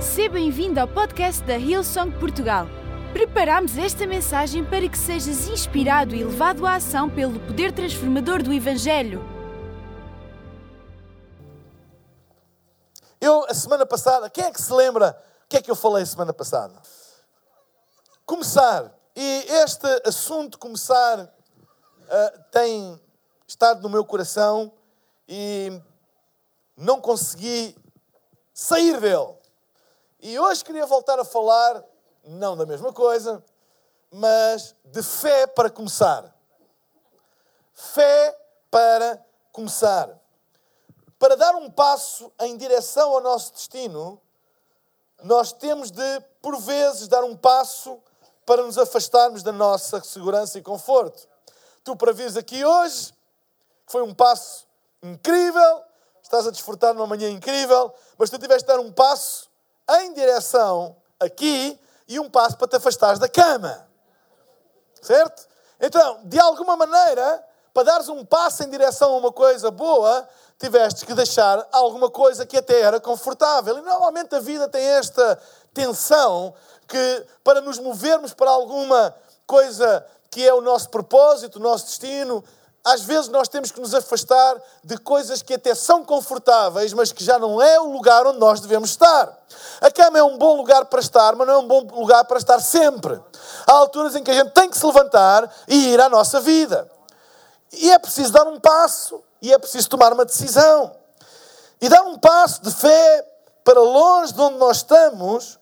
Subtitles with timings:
[0.00, 2.66] Seja bem-vindo ao podcast da Hillsong Portugal.
[3.12, 8.52] Preparamos esta mensagem para que sejas inspirado e levado à ação pelo poder transformador do
[8.52, 9.20] Evangelho.
[13.20, 16.04] Eu, a semana passada, quem é que se lembra o que é que eu falei
[16.04, 16.80] a semana passada?
[18.24, 18.94] Começar.
[19.16, 23.00] E este assunto, começar, uh, tem
[23.48, 24.72] estado no meu coração
[25.28, 25.82] e
[26.76, 27.76] não consegui
[28.54, 29.38] sair dele.
[30.20, 31.84] E hoje queria voltar a falar,
[32.24, 33.42] não da mesma coisa,
[34.10, 36.34] mas de fé para começar.
[37.72, 38.36] Fé
[38.68, 40.18] para começar.
[41.18, 44.20] Para dar um passo em direção ao nosso destino,
[45.22, 48.00] nós temos de, por vezes, dar um passo
[48.44, 51.28] para nos afastarmos da nossa segurança e conforto.
[51.84, 53.12] Tu, para vires aqui hoje,
[53.86, 54.66] foi um passo
[55.00, 55.82] incrível,
[56.22, 59.47] estás a desfrutar numa manhã incrível, mas tu tiveste de dar um passo
[59.88, 63.86] em direção aqui e um passo para te afastares da cama.
[65.00, 65.46] Certo?
[65.80, 70.28] Então, de alguma maneira, para dares um passo em direção a uma coisa boa,
[70.58, 73.78] tiveste que deixar alguma coisa que até era confortável.
[73.78, 75.40] E normalmente a vida tem esta
[75.72, 76.54] tensão
[76.88, 79.14] que, para nos movermos para alguma
[79.46, 82.44] coisa que é o nosso propósito, o nosso destino,
[82.92, 87.22] às vezes nós temos que nos afastar de coisas que até são confortáveis, mas que
[87.22, 89.36] já não é o lugar onde nós devemos estar.
[89.80, 92.38] A cama é um bom lugar para estar, mas não é um bom lugar para
[92.38, 93.20] estar sempre.
[93.66, 96.90] Há alturas em que a gente tem que se levantar e ir à nossa vida.
[97.72, 100.96] E é preciso dar um passo, e é preciso tomar uma decisão.
[101.80, 103.26] E dar um passo de fé
[103.62, 105.58] para longe de onde nós estamos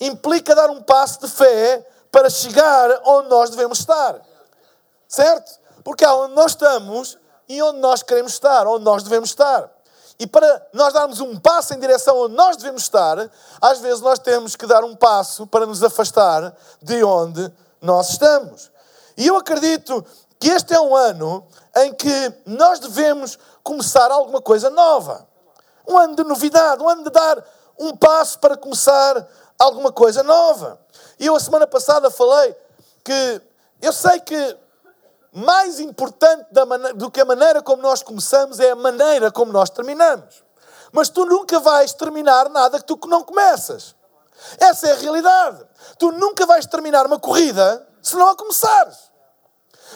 [0.00, 4.20] implica dar um passo de fé para chegar onde nós devemos estar.
[5.08, 5.58] Certo?
[5.82, 9.70] Porque há onde nós estamos e onde nós queremos estar, onde nós devemos estar.
[10.18, 14.18] E para nós darmos um passo em direção onde nós devemos estar, às vezes nós
[14.18, 18.70] temos que dar um passo para nos afastar de onde nós estamos.
[19.16, 20.04] E eu acredito
[20.38, 21.46] que este é um ano
[21.76, 25.26] em que nós devemos começar alguma coisa nova.
[25.86, 27.42] Um ano de novidade, um ano de dar
[27.78, 29.26] um passo para começar
[29.58, 30.80] alguma coisa nova.
[31.18, 32.56] E eu, a semana passada, falei
[33.04, 33.42] que
[33.80, 34.56] eu sei que
[35.38, 36.46] mais importante
[36.96, 40.42] do que a maneira como nós começamos é a maneira como nós terminamos.
[40.92, 43.94] Mas tu nunca vais terminar nada que tu não começas.
[44.58, 45.64] Essa é a realidade.
[45.98, 48.96] Tu nunca vais terminar uma corrida se não a começares.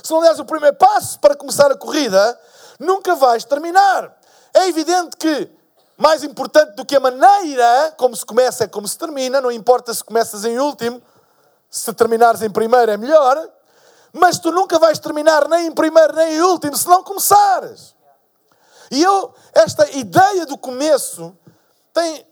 [0.02, 2.38] Se não deres o primeiro passo para começar a corrida,
[2.78, 4.16] nunca vais terminar.
[4.54, 5.50] É evidente que
[5.96, 9.92] mais importante do que a maneira como se começa é como se termina, não importa
[9.92, 11.02] se começas em último,
[11.70, 13.48] se terminares em primeiro é melhor,
[14.12, 17.94] mas tu nunca vais terminar nem em primeiro nem em último se não começares.
[18.90, 21.36] E eu, esta ideia do começo
[21.94, 22.26] tem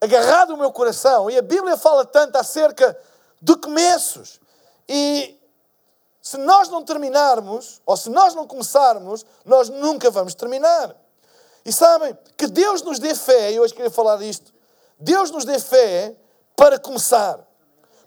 [0.00, 2.96] agarrado o meu coração e a Bíblia fala tanto acerca
[3.40, 4.40] de começos.
[4.86, 5.40] E
[6.20, 10.94] se nós não terminarmos, ou se nós não começarmos, nós nunca vamos terminar.
[11.64, 14.52] E sabem, que Deus nos dê fé, e hoje queria falar disto,
[14.98, 16.14] Deus nos dê fé
[16.56, 17.40] para começar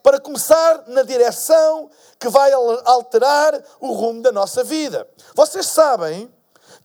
[0.04, 5.08] para começar na direção que vai alterar o rumo da nossa vida.
[5.34, 6.32] Vocês sabem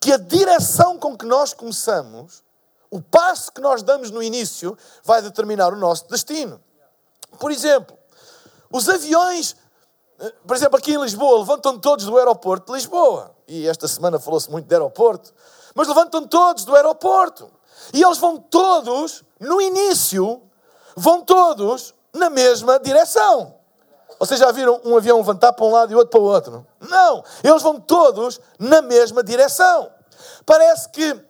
[0.01, 2.45] que a direção com que nós começamos,
[2.89, 6.63] o passo que nós damos no início, vai determinar o nosso destino.
[7.41, 7.99] Por exemplo,
[8.71, 9.57] os aviões,
[10.21, 13.35] eh, por exemplo, aqui em Lisboa, levantam todos do aeroporto de Lisboa.
[13.49, 15.35] E esta semana falou-se muito de aeroporto.
[15.75, 17.51] Mas levantam todos do aeroporto.
[17.93, 20.43] E eles vão todos, no início,
[20.97, 23.55] vão todos na mesma direção.
[24.19, 26.67] Vocês já viram um avião levantar para um lado e outro para o outro?
[26.81, 29.91] Não, eles vão todos na mesma direção.
[30.45, 31.21] Parece que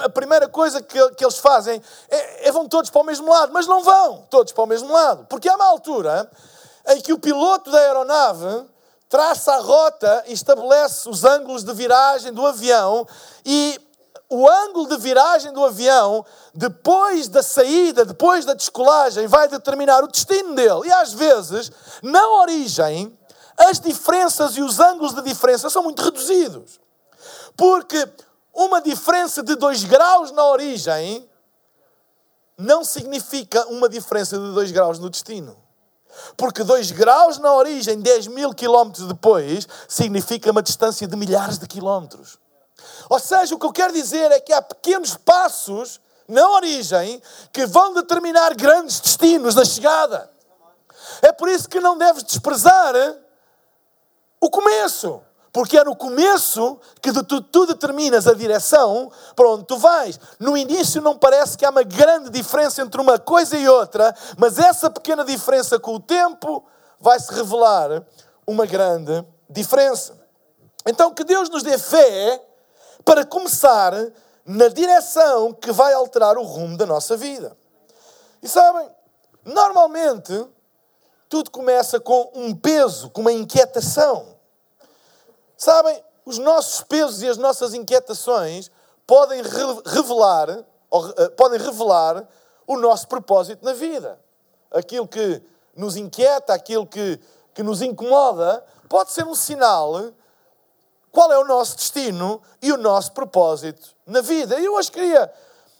[0.00, 1.80] a primeira coisa que, eles fazem
[2.10, 4.92] é, é vão todos para o mesmo lado, mas não vão todos para o mesmo
[4.92, 6.30] lado, porque há uma altura
[6.88, 8.66] em que o piloto da aeronave
[9.08, 13.06] traça a rota e estabelece os ângulos de viragem do avião
[13.46, 13.80] e
[14.34, 16.24] o ângulo de viragem do avião,
[16.54, 20.86] depois da saída, depois da descolagem, vai determinar o destino dele.
[20.86, 21.70] E às vezes,
[22.02, 23.16] na origem,
[23.56, 26.80] as diferenças e os ângulos de diferença são muito reduzidos.
[27.56, 28.08] Porque
[28.52, 31.28] uma diferença de 2 graus na origem
[32.58, 35.56] não significa uma diferença de 2 graus no destino.
[36.36, 41.66] Porque 2 graus na origem, 10 mil quilómetros depois, significa uma distância de milhares de
[41.66, 42.38] quilómetros.
[43.08, 47.22] Ou seja, o que eu quero dizer é que há pequenos passos na origem
[47.52, 50.30] que vão determinar grandes destinos na chegada.
[51.22, 52.94] É por isso que não deves desprezar
[54.40, 55.22] o começo.
[55.54, 60.18] Porque é no começo que tu, tu determinas a direção para onde tu vais.
[60.40, 64.58] No início não parece que há uma grande diferença entre uma coisa e outra, mas
[64.58, 66.64] essa pequena diferença com o tempo
[66.98, 68.02] vai se revelar
[68.44, 70.18] uma grande diferença.
[70.84, 72.44] Então que Deus nos dê fé
[73.04, 73.92] para começar
[74.44, 77.56] na direção que vai alterar o rumo da nossa vida.
[78.42, 78.88] E sabem,
[79.44, 80.46] normalmente
[81.28, 84.36] tudo começa com um peso, com uma inquietação.
[85.56, 88.70] Sabem, os nossos pesos e as nossas inquietações
[89.06, 89.42] podem
[89.84, 92.26] revelar, eh, podem revelar
[92.66, 94.18] o nosso propósito na vida.
[94.70, 95.42] Aquilo que
[95.76, 97.20] nos inquieta, aquilo que,
[97.52, 100.12] que nos incomoda, pode ser um sinal
[101.14, 104.58] qual é o nosso destino e o nosso propósito na vida.
[104.58, 105.32] Eu hoje queria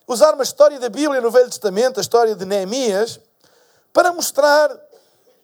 [0.06, 3.19] usar uma história da Bíblia no Velho Testamento, a história de Neemias,
[3.92, 4.70] para mostrar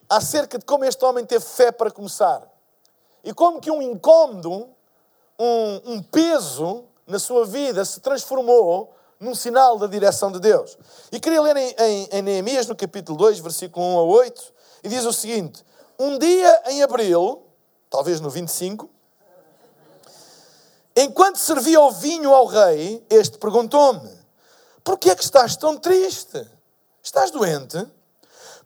[0.08, 2.40] acerca de como este homem teve fé para começar.
[3.25, 4.69] E como que um incômodo,
[5.37, 10.78] um, um peso na sua vida se transformou num sinal da direção de Deus.
[11.10, 14.52] E queria ler em, em, em Neemias, no capítulo 2, versículo 1 a 8,
[14.84, 15.64] e diz o seguinte:
[15.98, 17.43] Um dia em abril,
[17.90, 18.88] talvez no 25,
[20.96, 24.10] enquanto servia o vinho ao rei, este perguntou-me:
[24.82, 26.46] Por que é que estás tão triste?
[27.02, 27.87] Estás doente?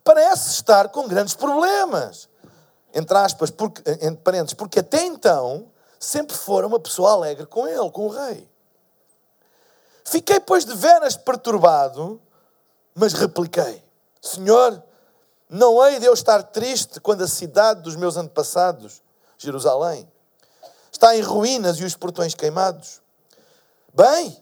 [0.03, 2.29] Parece estar com grandes problemas
[2.95, 5.69] entre aspas, porque, entre parênteses, porque até então
[5.99, 8.49] sempre fora uma pessoa alegre com ele, com o rei.
[10.05, 12.21] Fiquei, pois, de veras perturbado,
[12.95, 13.83] mas repliquei:
[14.21, 14.81] Senhor,
[15.49, 19.01] não hei de eu estar triste quando a cidade dos meus antepassados,
[19.37, 20.09] Jerusalém,
[20.95, 23.01] está em ruínas e os portões queimados.
[23.93, 24.41] Bem,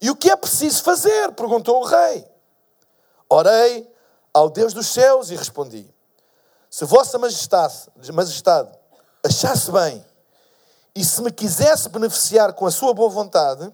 [0.00, 1.32] e o que é preciso fazer?
[1.32, 2.26] perguntou o rei.
[3.28, 3.90] Orei
[4.32, 5.92] ao Deus dos céus e respondi:
[6.70, 8.70] se Vossa Majestade, Majestade
[9.24, 10.04] achasse bem
[10.94, 13.72] e se me quisesse beneficiar com a sua boa vontade,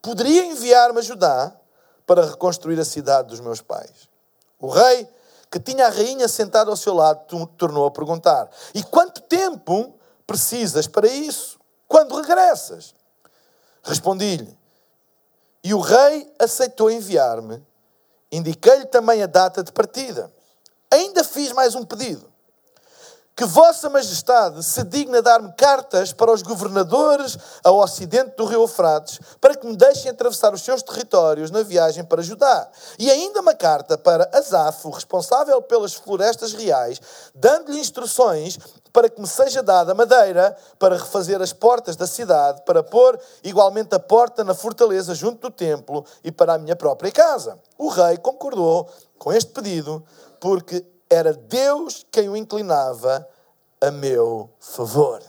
[0.00, 1.52] poderia enviar-me a Judá
[2.06, 4.08] para reconstruir a cidade dos meus pais.
[4.58, 5.08] O rei,
[5.50, 7.24] que tinha a rainha sentada ao seu lado,
[7.56, 9.94] tornou a perguntar: E quanto tempo
[10.26, 11.58] precisas para isso?
[11.86, 12.94] Quando regressas?
[13.82, 14.58] Respondi-lhe.
[15.64, 17.62] E o rei aceitou enviar-me.
[18.30, 20.32] Indiquei-lhe também a data de partida
[20.92, 22.31] ainda fiz mais um pedido.
[23.34, 29.18] Que Vossa Majestade se digna dar-me cartas para os governadores ao ocidente do rio Eufrates,
[29.40, 32.68] para que me deixem atravessar os seus territórios na viagem para Judá.
[32.98, 37.00] E ainda uma carta para Asaf, o responsável pelas florestas reais,
[37.34, 38.58] dando-lhe instruções
[38.92, 43.94] para que me seja dada madeira para refazer as portas da cidade, para pôr igualmente
[43.94, 47.58] a porta na fortaleza junto do templo e para a minha própria casa.
[47.78, 48.86] O rei concordou
[49.18, 50.04] com este pedido,
[50.38, 53.28] porque era Deus quem o inclinava
[53.80, 55.20] a meu favor.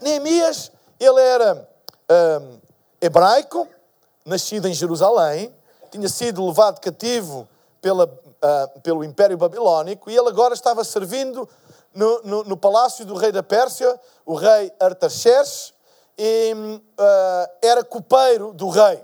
[0.00, 1.68] Neemias, ele era
[2.40, 2.58] um,
[3.00, 3.68] hebraico,
[4.24, 5.54] nascido em Jerusalém,
[5.90, 7.48] tinha sido levado cativo
[7.80, 11.48] pela, uh, pelo Império Babilónico e ele agora estava servindo
[11.94, 15.72] no, no, no palácio do rei da Pérsia, o rei Artaxerxes,
[16.18, 19.00] e uh, era copeiro do rei.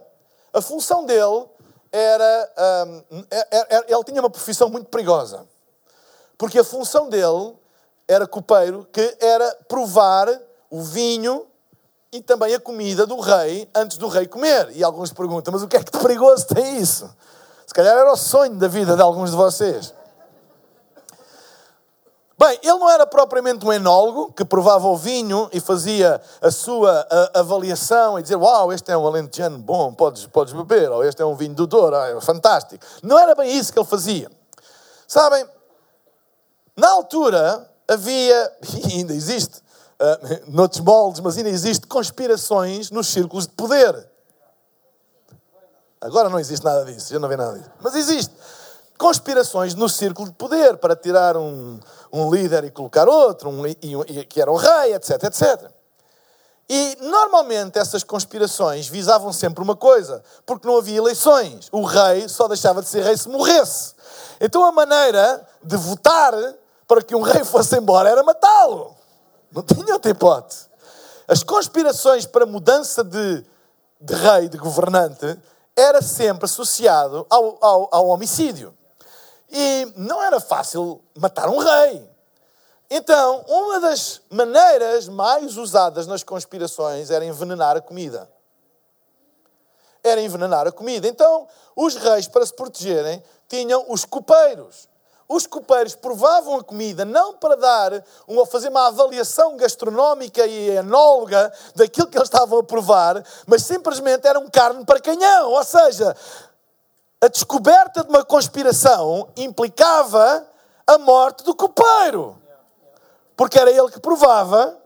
[0.53, 1.47] A função dele
[1.95, 5.47] era, um, era, é, é, é, ele tinha uma profissão muito perigosa.
[6.37, 7.55] Porque a função dele
[8.09, 10.29] era copeiro, que era provar
[10.69, 11.47] o vinho
[12.13, 14.71] e também a comida do rei antes do rei comer.
[14.73, 17.09] E alguns perguntam, mas o que é que de perigoso tem isso?
[17.65, 19.95] Se calhar era o sonho da vida de alguns de vocês.
[22.37, 27.07] Bem, ele não era propriamente um enólogo que provava o vinho e fazia a sua
[27.33, 31.23] a, avaliação e dizer: Uau, este é um alentejano bom, podes, podes beber, ou este
[31.23, 32.85] é um vinho do Douro, é fantástico.
[33.03, 34.29] Não era bem isso que ele fazia.
[35.07, 35.47] Sabem,
[36.77, 38.53] na altura havia,
[38.89, 44.11] e ainda existe, uh, noutros moldes, mas ainda existe conspirações nos círculos de poder.
[46.01, 47.71] Agora não existe nada disso, já não vê nada disso.
[47.81, 48.35] Mas existe
[48.99, 51.79] conspirações no círculo de poder para tirar um,
[52.15, 55.71] um líder e colocar outro, um, e, e, que era o rei, etc, etc.
[56.69, 61.69] E normalmente essas conspirações visavam sempre uma coisa, porque não havia eleições.
[61.73, 63.95] O rei só deixava de ser rei se morresse.
[64.41, 66.33] Então a maneira de votar
[66.87, 68.95] para que um rei fosse embora era matá-lo.
[69.51, 70.69] Não tinha outra hipótese.
[71.27, 73.45] As conspirações para mudança de,
[74.01, 75.37] de rei, de governante,
[75.77, 78.73] era sempre associado ao, ao, ao homicídio.
[79.57, 82.11] E não era fácil matar um rei.
[82.91, 88.29] Então, uma das maneiras mais usadas nas conspirações era envenenar a comida.
[90.03, 91.07] Era envenenar a comida.
[91.07, 91.47] Então,
[91.77, 94.89] os reis, para se protegerem, tinham os copeiros.
[95.29, 101.53] os copeiros provavam a comida não para dar, ou fazer uma avaliação gastronómica e enóloga
[101.75, 105.51] daquilo que eles estavam a provar, mas simplesmente eram carne para canhão.
[105.53, 106.15] Ou seja,
[107.25, 110.47] a descoberta de uma conspiração implicava
[110.87, 112.39] a morte do copeiro.
[113.35, 114.77] Porque era ele que provava,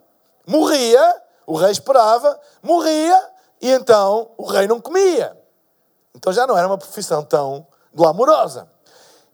[0.47, 3.30] morria, o rei esperava, morria,
[3.61, 5.37] e então o rei não comia.
[6.14, 8.71] Então já não era uma profissão tão glamourosa.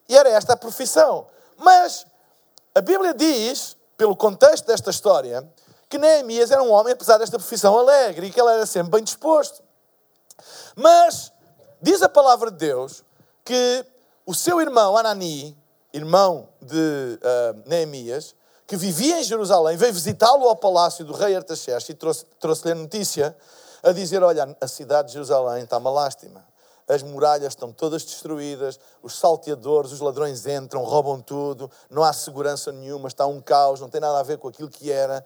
[0.09, 1.27] E era esta a profissão.
[1.59, 2.07] Mas
[2.75, 5.47] a Bíblia diz, pelo contexto desta história,
[5.91, 9.05] que Neemias era um homem, apesar desta profissão, alegre e que ele era sempre bem
[9.05, 9.63] disposto.
[10.75, 11.34] Mas
[11.85, 13.05] diz a palavra de Deus
[13.45, 13.85] que
[14.25, 15.57] o seu irmão Anani,
[15.93, 18.35] irmão de uh, Neemias,
[18.67, 22.75] que vivia em Jerusalém, veio visitá-lo ao palácio do rei Artaxerxes e trouxe-lhe trouxe a
[22.75, 23.37] notícia
[23.83, 26.45] a dizer: Olha, a cidade de Jerusalém está uma lástima
[26.89, 32.71] as muralhas estão todas destruídas, os salteadores, os ladrões entram, roubam tudo, não há segurança
[32.73, 35.25] nenhuma, está um caos, não tem nada a ver com aquilo que era.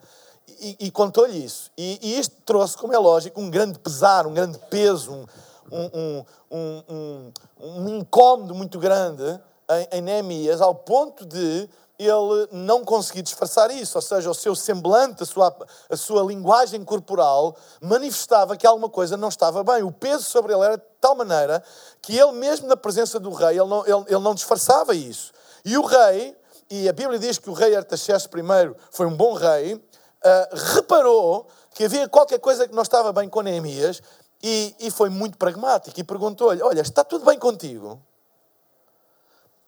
[0.61, 1.71] E, e contou-lhe isso.
[1.77, 5.27] E, e, isto trouxe, como é lógico, um grande pesar, um grande peso, um,
[5.71, 9.25] um, um, um, um incómodo muito grande
[9.71, 14.55] em, em Neemias, ao ponto de ele não conseguir disfarçar isso, ou seja, o seu
[14.55, 15.55] semblante, a sua,
[15.91, 19.83] a sua linguagem corporal manifestava que alguma coisa não estava bem.
[19.83, 21.63] O peso sobre ele era de tal maneira
[22.01, 25.33] que ele, mesmo na presença do rei, ele não, ele, ele não disfarçava isso.
[25.65, 26.37] E o rei,
[26.71, 31.49] e a Bíblia diz que o rei Artaxerxes I foi um bom rei, uh, reparou
[31.75, 34.01] que havia qualquer coisa que não estava bem com Neemias
[34.43, 38.01] e, e foi muito pragmático e perguntou-lhe: Olha, está tudo bem contigo?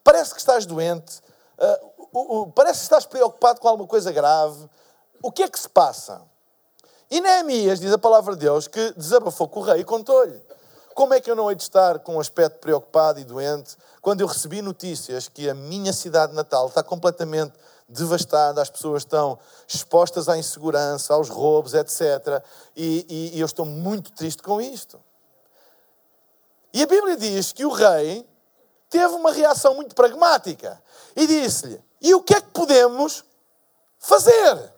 [0.04, 1.20] Parece que estás doente.
[1.58, 4.68] Uh, o, o, parece que estás preocupado com alguma coisa grave.
[5.22, 6.22] O que é que se passa?
[7.10, 10.40] E Neemias, diz a palavra de Deus, que desabafou com o rei e contou-lhe.
[10.94, 14.20] Como é que eu não hei de estar com um aspecto preocupado e doente quando
[14.20, 17.52] eu recebi notícias que a minha cidade natal está completamente
[17.90, 22.42] devastada, as pessoas estão expostas à insegurança, aos roubos, etc.
[22.76, 25.00] E, e, e eu estou muito triste com isto.
[26.72, 28.26] E a Bíblia diz que o rei
[28.88, 30.80] teve uma reação muito pragmática
[31.16, 33.24] e disse-lhe: e o que é que podemos
[33.98, 34.72] fazer?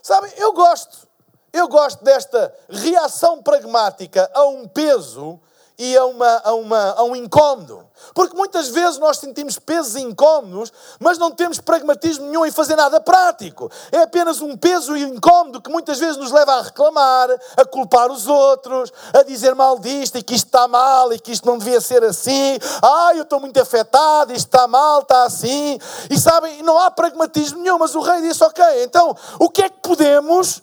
[0.00, 1.06] Sabem, eu gosto,
[1.52, 5.40] eu gosto desta reação pragmática a um peso
[5.82, 7.84] e a, uma, a, uma, a um incómodo.
[8.14, 13.00] Porque muitas vezes nós sentimos pesos incómodos, mas não temos pragmatismo nenhum em fazer nada
[13.00, 13.68] prático.
[13.90, 18.28] É apenas um peso incómodo que muitas vezes nos leva a reclamar, a culpar os
[18.28, 21.80] outros, a dizer mal disto e que isto está mal e que isto não devia
[21.80, 22.60] ser assim.
[22.80, 25.80] Ah, eu estou muito afetado, isto está mal, está assim.
[26.08, 29.68] E sabem, não há pragmatismo nenhum, mas o rei disse: Ok, então o que é
[29.68, 30.62] que podemos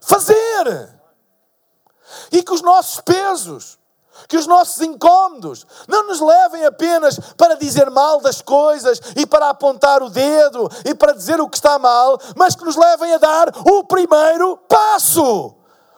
[0.00, 0.88] fazer?
[2.32, 3.83] E que os nossos pesos
[4.28, 9.50] que os nossos incômodos não nos levem apenas para dizer mal das coisas e para
[9.50, 13.18] apontar o dedo e para dizer o que está mal, mas que nos levem a
[13.18, 15.54] dar o primeiro passo.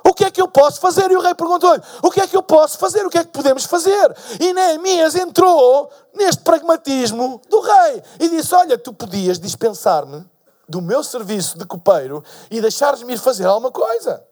[0.06, 1.10] O que é que eu posso fazer?
[1.10, 3.04] E o rei perguntou-lhe: O que é que eu posso fazer?
[3.04, 4.16] O que é que podemos fazer?
[4.40, 10.24] E Neemias entrou neste pragmatismo do rei e disse: Olha, tu podias dispensar-me
[10.68, 14.24] do meu serviço de copeiro e deixares-me ir fazer alguma coisa.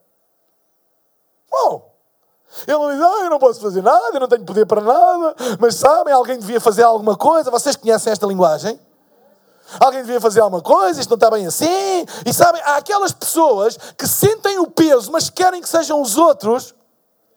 [1.53, 1.94] Oh!
[2.67, 5.35] Ele não diz, ah, eu não posso fazer nada, eu não tenho poder para nada,
[5.59, 7.51] mas sabem, alguém devia fazer alguma coisa.
[7.51, 8.79] Vocês conhecem esta linguagem?
[9.81, 12.07] Alguém devia fazer alguma coisa, isto não está bem assim.
[12.25, 16.75] E sabem, há aquelas pessoas que sentem o peso, mas querem que sejam os outros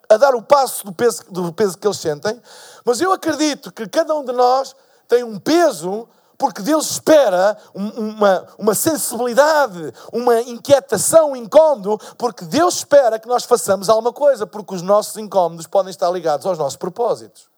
[0.09, 2.41] a dar o passo do peso, do peso que eles sentem.
[2.85, 4.75] Mas eu acredito que cada um de nós
[5.07, 12.75] tem um peso porque Deus espera uma, uma sensibilidade, uma inquietação, um incómodo, porque Deus
[12.75, 16.77] espera que nós façamos alguma coisa, porque os nossos incómodos podem estar ligados aos nossos
[16.77, 17.49] propósitos.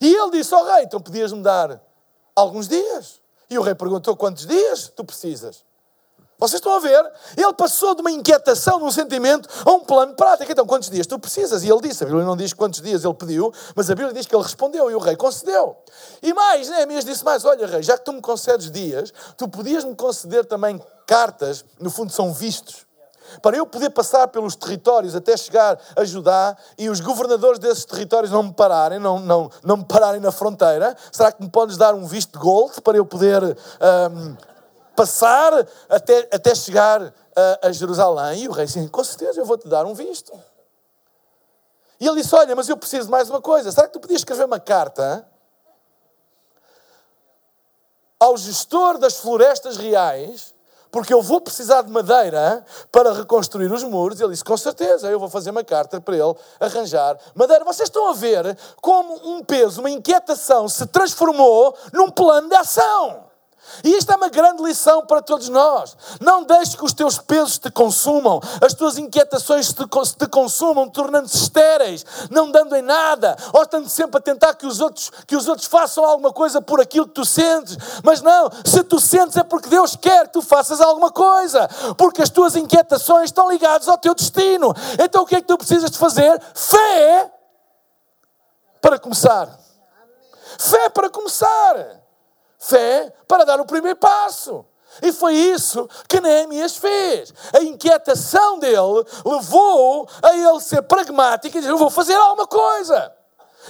[0.00, 1.80] E ele disse ao rei: então podias-me dar
[2.36, 3.20] alguns dias?
[3.48, 5.64] E o rei perguntou: quantos dias tu precisas?
[6.38, 7.12] Vocês estão a ver?
[7.36, 10.50] Ele passou de uma inquietação, de um sentimento, a um plano prático.
[10.50, 11.62] Então, quantos dias tu precisas?
[11.62, 14.26] E ele disse, a Bíblia não diz quantos dias ele pediu, mas a Bíblia diz
[14.26, 15.76] que ele respondeu e o rei concedeu.
[16.22, 19.94] E mais, Neemias disse mais, olha rei, já que tu me concedes dias, tu podias-me
[19.94, 22.84] conceder também cartas, no fundo são vistos,
[23.40, 28.30] para eu poder passar pelos territórios até chegar a Judá e os governadores desses territórios
[28.30, 30.94] não me pararem, não, não, não me pararem na fronteira.
[31.10, 33.42] Será que me podes dar um visto de gold para eu poder...
[34.12, 34.53] Um,
[34.94, 35.52] passar
[35.88, 38.42] até, até chegar a, a Jerusalém.
[38.42, 40.32] E o rei disse: Com certeza, eu vou-te dar um visto.
[42.00, 43.70] E ele disse: Olha, mas eu preciso de mais uma coisa.
[43.70, 45.26] Será que tu podias escrever uma carta
[48.18, 50.54] ao gestor das florestas reais
[50.94, 54.20] porque eu vou precisar de madeira para reconstruir os muros.
[54.20, 57.64] Ele disse: Com certeza, eu vou fazer uma carta para ele arranjar madeira.
[57.64, 63.24] Vocês estão a ver como um peso, uma inquietação se transformou num plano de ação.
[63.82, 65.96] E isto é uma grande lição para todos nós.
[66.20, 72.04] Não deixes que os teus pesos te consumam, as tuas inquietações te, consumam, tornando-se estéreis,
[72.30, 75.66] não dando em nada, ou estando sempre a tentar que os, outros, que os outros
[75.66, 77.76] façam alguma coisa por aquilo que tu sentes.
[78.02, 82.22] Mas não, se tu sentes é porque Deus quer que tu faças alguma coisa, porque
[82.22, 84.74] as tuas inquietações estão ligadas ao teu destino.
[85.02, 86.40] Então o que é que tu precisas de fazer?
[86.54, 87.30] Fé
[88.80, 89.48] para começar.
[90.58, 92.03] Fé para começar
[92.64, 94.64] fé para dar o primeiro passo.
[95.02, 97.32] E foi isso que Neemias fez.
[97.52, 103.12] A inquietação dele levou a ele ser pragmático e dizer: Eu vou fazer alguma coisa.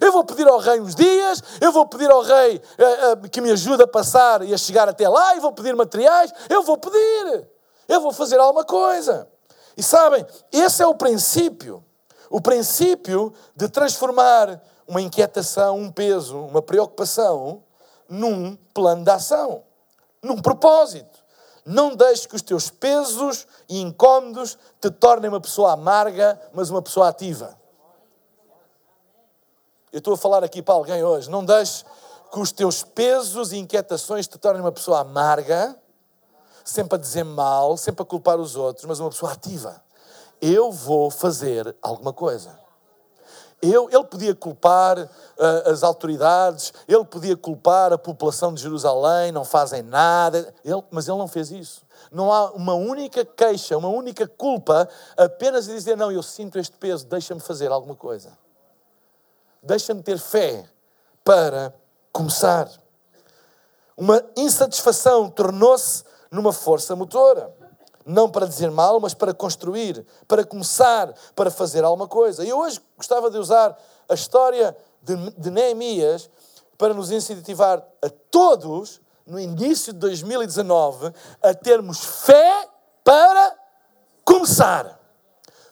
[0.00, 3.40] Eu vou pedir ao rei uns dias, eu vou pedir ao rei uh, uh, que
[3.40, 6.76] me ajude a passar e a chegar até lá, e vou pedir materiais, eu vou
[6.76, 7.48] pedir,
[7.86, 9.28] eu vou fazer alguma coisa.
[9.76, 11.84] E sabem, esse é o princípio.
[12.28, 17.62] O princípio de transformar uma inquietação, um peso, uma preocupação
[18.14, 19.62] num plano de ação,
[20.23, 21.23] num propósito.
[21.64, 26.83] Não deixes que os teus pesos e incômodos te tornem uma pessoa amarga, mas uma
[26.83, 27.56] pessoa ativa.
[29.90, 31.30] Eu estou a falar aqui para alguém hoje.
[31.30, 31.85] Não deixes
[32.30, 35.76] que os teus pesos e inquietações te tornem uma pessoa amarga,
[36.64, 39.83] sempre a dizer mal, sempre a culpar os outros, mas uma pessoa ativa.
[40.40, 42.63] Eu vou fazer alguma coisa.
[43.64, 49.44] Eu, ele podia culpar uh, as autoridades, ele podia culpar a população de Jerusalém, não
[49.44, 51.83] fazem nada, ele, mas ele não fez isso.
[52.12, 57.06] Não há uma única queixa, uma única culpa, apenas dizer: Não, eu sinto este peso,
[57.06, 58.37] deixa-me fazer alguma coisa.
[59.62, 60.68] Deixa-me ter fé
[61.25, 61.75] para
[62.12, 62.71] começar.
[63.97, 67.63] Uma insatisfação tornou-se numa força motora
[68.04, 72.44] não para dizer mal, mas para construir, para começar, para fazer alguma coisa.
[72.44, 73.76] E hoje gostava de usar
[74.08, 76.30] a história de, de Neemias
[76.76, 82.68] para nos incentivar a todos, no início de 2019, a termos fé
[83.02, 83.56] para
[84.25, 85.00] começar.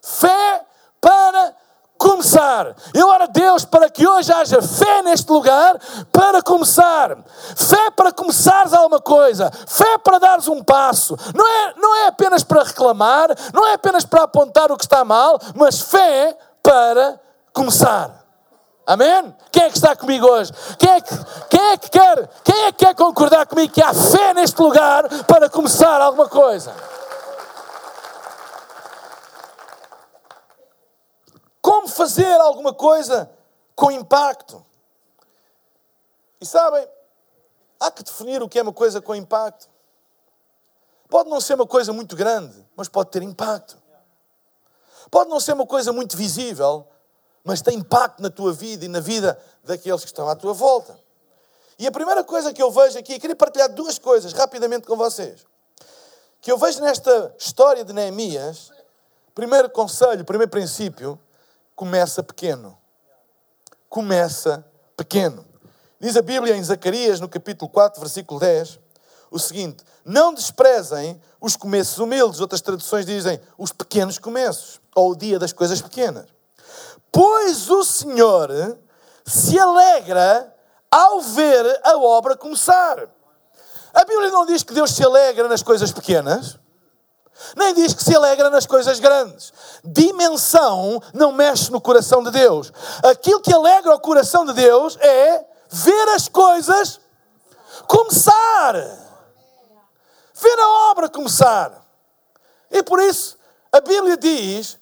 [0.01, 0.65] Fé
[1.01, 1.55] para
[2.03, 2.75] começar.
[2.93, 5.79] Eu oro a Deus para que hoje haja fé neste lugar
[6.11, 7.17] para começar.
[7.55, 9.51] Fé para começares alguma coisa.
[9.69, 11.17] Fé para dares um passo.
[11.33, 15.05] Não é, não é apenas para reclamar, não é apenas para apontar o que está
[15.05, 17.21] mal, mas fé para
[17.53, 18.11] começar.
[18.85, 19.33] Amém?
[19.53, 20.53] Quem é que está comigo hoje?
[20.77, 21.15] Quem é que,
[21.49, 25.09] quem é que quer, quem é que quer concordar comigo que há fé neste lugar
[25.25, 26.75] para começar alguma coisa?
[31.83, 33.29] Como fazer alguma coisa
[33.75, 34.65] com impacto?
[36.41, 36.87] E sabem,
[37.81, 39.69] há que definir o que é uma coisa com impacto.
[41.09, 43.77] Pode não ser uma coisa muito grande, mas pode ter impacto.
[45.11, 46.87] Pode não ser uma coisa muito visível,
[47.43, 50.97] mas tem impacto na tua vida e na vida daqueles que estão à tua volta.
[51.81, 55.45] E a primeira coisa que eu vejo aqui, queria partilhar duas coisas rapidamente com vocês.
[56.41, 58.71] Que eu vejo nesta história de Neemias,
[59.35, 61.19] primeiro conselho, primeiro princípio,
[61.75, 62.79] começa pequeno.
[63.89, 64.65] Começa
[64.97, 65.45] pequeno.
[66.01, 68.81] Diz a Bíblia em Zacarias, no capítulo 4, versículo 10,
[69.31, 72.41] o seguinte: Não desprezem os começos humildes.
[72.41, 76.27] Outras traduções dizem os pequenos começos, ou o dia das coisas pequenas.
[77.11, 78.79] Pois o Senhor
[79.25, 80.53] se alegra
[80.91, 83.09] ao ver a obra começar.
[83.95, 86.59] A Bíblia não diz que Deus se alegra nas coisas pequenas.
[87.57, 89.53] Nem diz que se alegra nas coisas grandes.
[89.85, 92.73] Dimensão não mexe no coração de Deus.
[93.03, 97.01] Aquilo que alegra o coração de Deus é ver as coisas
[97.87, 98.75] começar.
[100.35, 101.83] Ver a obra começar.
[102.71, 103.37] E por isso
[103.71, 104.79] a Bíblia diz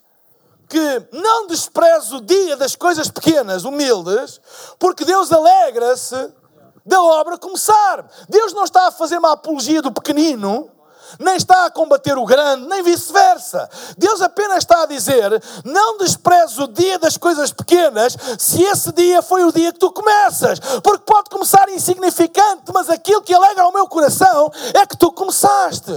[0.67, 4.39] que não despreze o dia das coisas pequenas, humildes,
[4.79, 6.33] porque Deus alegra-se
[6.85, 8.09] da obra começar.
[8.29, 10.71] Deus não está a fazer uma apologia do pequenino,
[11.19, 13.69] nem está a combater o grande, nem vice-versa.
[13.97, 19.21] Deus apenas está a dizer: não desprezes o dia das coisas pequenas, se esse dia
[19.21, 23.73] foi o dia que tu começas, porque pode começar insignificante, mas aquilo que alegra ao
[23.73, 25.91] meu coração é que tu começaste.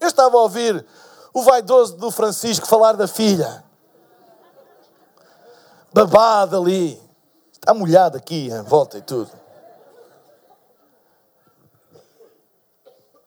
[0.00, 0.84] Eu estava a ouvir
[1.32, 3.62] o vaidoso do Francisco falar da filha,
[5.92, 7.00] babado ali,
[7.52, 9.39] está molhado aqui, em volta e tudo.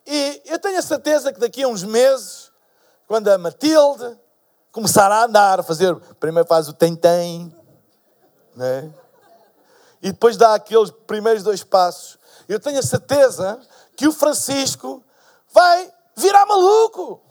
[0.06, 2.52] E eu tenho a certeza que daqui a uns meses,
[3.08, 4.18] quando a Matilde
[4.72, 7.56] começar a andar, a fazer, primeiro faz o tem-tem,
[8.56, 8.92] né?
[10.04, 13.58] e depois dá aqueles primeiros dois passos, eu tenho a certeza
[13.96, 15.02] que o Francisco
[15.50, 17.22] vai virar maluco.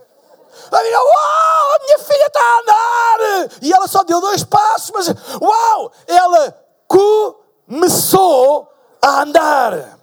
[0.71, 3.51] Vai virar, uau, a minha filha está a andar!
[3.61, 5.09] E ela só deu dois passos, mas
[5.41, 6.57] uau, ela
[6.89, 9.99] começou a andar.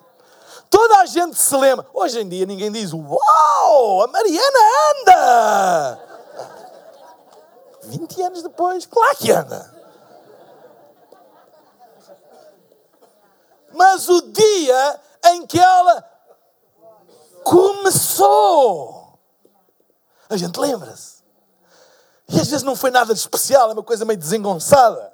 [0.70, 1.86] Toda a gente se lembra.
[1.94, 4.60] Hoje em dia ninguém diz: Uau, a Mariana
[5.02, 6.10] anda!
[7.84, 9.74] 20 anos depois, claro que anda.
[13.74, 16.04] Mas o dia em que ela
[17.44, 19.20] começou,
[20.30, 21.24] a gente lembra-se.
[22.28, 25.12] E às vezes não foi nada de especial, é uma coisa meio desengonçada.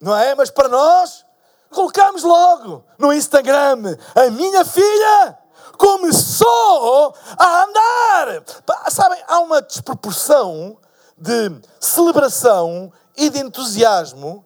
[0.00, 0.34] Não é?
[0.36, 1.25] Mas para nós,
[1.70, 5.38] colocamos logo no Instagram: a minha filha
[5.76, 8.44] começou a andar.
[8.90, 10.78] Sabem, há uma desproporção
[11.16, 11.50] de
[11.80, 14.44] celebração e de entusiasmo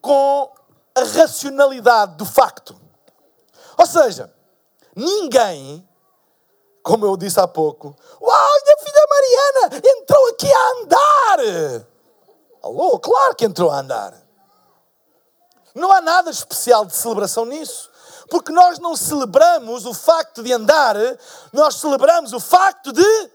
[0.00, 0.50] com
[0.94, 2.76] a racionalidade do facto.
[3.76, 4.32] Ou seja,
[4.94, 5.86] ninguém,
[6.82, 11.86] como eu disse há pouco, uau, minha filha Mariana entrou aqui a andar.
[12.62, 14.27] Alô, claro que entrou a andar.
[15.78, 17.88] Não há nada especial de celebração nisso.
[18.28, 20.96] Porque nós não celebramos o facto de andar,
[21.52, 23.30] nós celebramos o facto de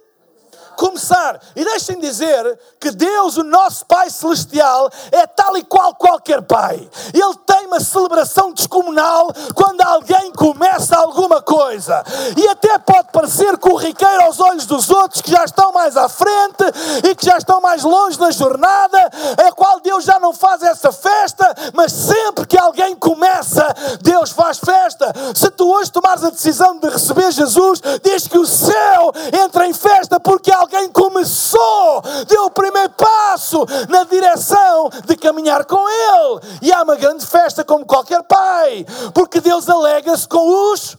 [0.76, 1.40] começar.
[1.56, 6.90] E deixem dizer que Deus, o nosso Pai Celestial, é tal e qual qualquer pai.
[7.14, 12.04] Ele tem uma celebração descomunal quando alguém começa alguma coisa.
[12.38, 16.64] E até pode parecer corriqueiro aos olhos dos outros que já estão mais à frente
[17.04, 19.10] e que já estão mais longe na jornada,
[19.48, 24.60] a qual Deus já não faz essa festa, mas sempre que alguém começa, Deus faz
[24.60, 25.14] festa.
[25.36, 29.12] Se tu hoje tomares a decisão de receber Jesus, diz que o céu
[29.44, 35.66] entra em festa porque há alguém começou, deu o primeiro passo na direção de caminhar
[35.66, 36.60] com Ele.
[36.62, 40.98] E há uma grande festa, como qualquer pai, porque Deus alegra-se com os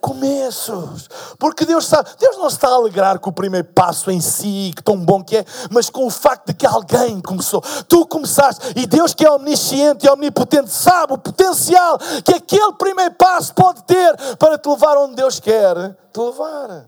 [0.00, 1.08] começos.
[1.38, 4.82] Porque Deus sabe, Deus não está a alegrar com o primeiro passo em si, que
[4.82, 7.62] tão bom que é, mas com o facto de que alguém começou.
[7.88, 13.14] Tu começaste e Deus que é omnisciente e omnipotente sabe o potencial que aquele primeiro
[13.14, 16.86] passo pode ter para te levar onde Deus quer te levar.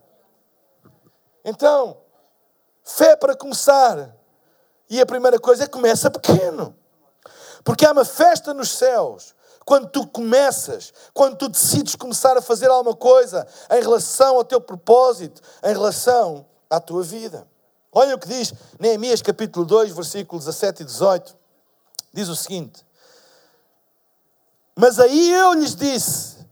[1.43, 1.97] Então,
[2.87, 4.17] Fé para começar.
[4.89, 6.75] E a primeira coisa é começa pequeno.
[7.65, 12.71] Porque há uma festa nos céus quando tu começas, quando tu decides começar a fazer
[12.71, 17.45] alguma coisa em relação ao teu propósito, em relação à tua vida.
[17.91, 21.37] Olha o que diz Neemias capítulo 2, versículos 17 e 18.
[22.13, 22.87] Diz o seguinte:
[24.77, 26.47] Mas aí eu lhes disse: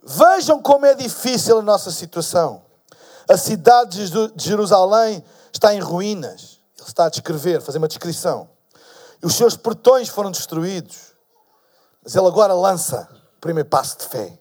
[0.00, 2.61] Vejam como é difícil a nossa situação.
[3.28, 6.60] A cidade de Jerusalém está em ruínas.
[6.78, 8.48] Ele está a descrever, fazer uma descrição.
[9.22, 11.12] E os seus portões foram destruídos.
[12.02, 14.38] Mas ele agora lança o primeiro passo de fé.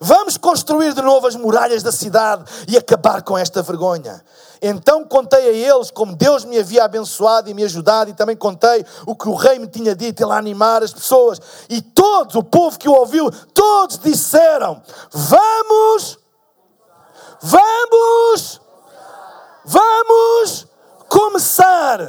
[0.00, 4.22] Vamos construir de novo as muralhas da cidade e acabar com esta vergonha.
[4.60, 8.84] Então contei a eles como Deus me havia abençoado e me ajudado, e também contei
[9.06, 11.40] o que o rei me tinha dito, ele a animar as pessoas.
[11.68, 16.18] E todos, o povo que o ouviu, todos disseram: Vamos
[17.42, 18.60] Vamos!
[19.64, 20.66] Vamos
[21.08, 22.00] começar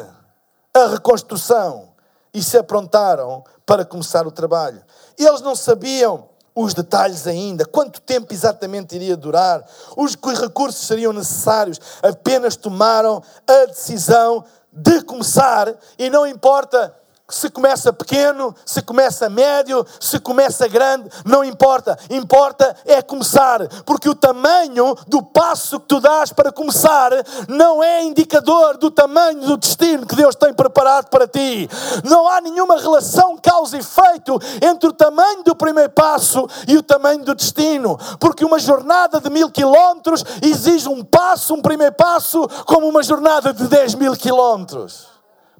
[0.74, 1.89] a reconstrução.
[2.34, 4.82] E se aprontaram para começar o trabalho.
[5.17, 9.65] Eles não sabiam os detalhes ainda, quanto tempo exatamente iria durar,
[9.96, 16.94] os recursos seriam necessários, apenas tomaram a decisão de começar e não importa
[17.32, 21.98] se começa pequeno, se começa médio, se começa grande, não importa.
[22.10, 27.12] Importa é começar, porque o tamanho do passo que tu dás para começar
[27.48, 31.70] não é indicador do tamanho do destino que Deus tem preparado para ti.
[32.04, 36.84] Não há nenhuma relação causa e efeito entre o tamanho do primeiro passo e o
[36.84, 42.48] tamanho do destino, porque uma jornada de mil quilómetros exige um passo, um primeiro passo,
[42.65, 45.08] como uma jornada de dez mil quilómetros.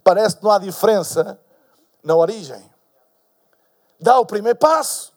[0.04, 1.40] Parece que não há diferença
[2.04, 2.72] na origem.
[4.00, 5.14] Dá o primeiro passo.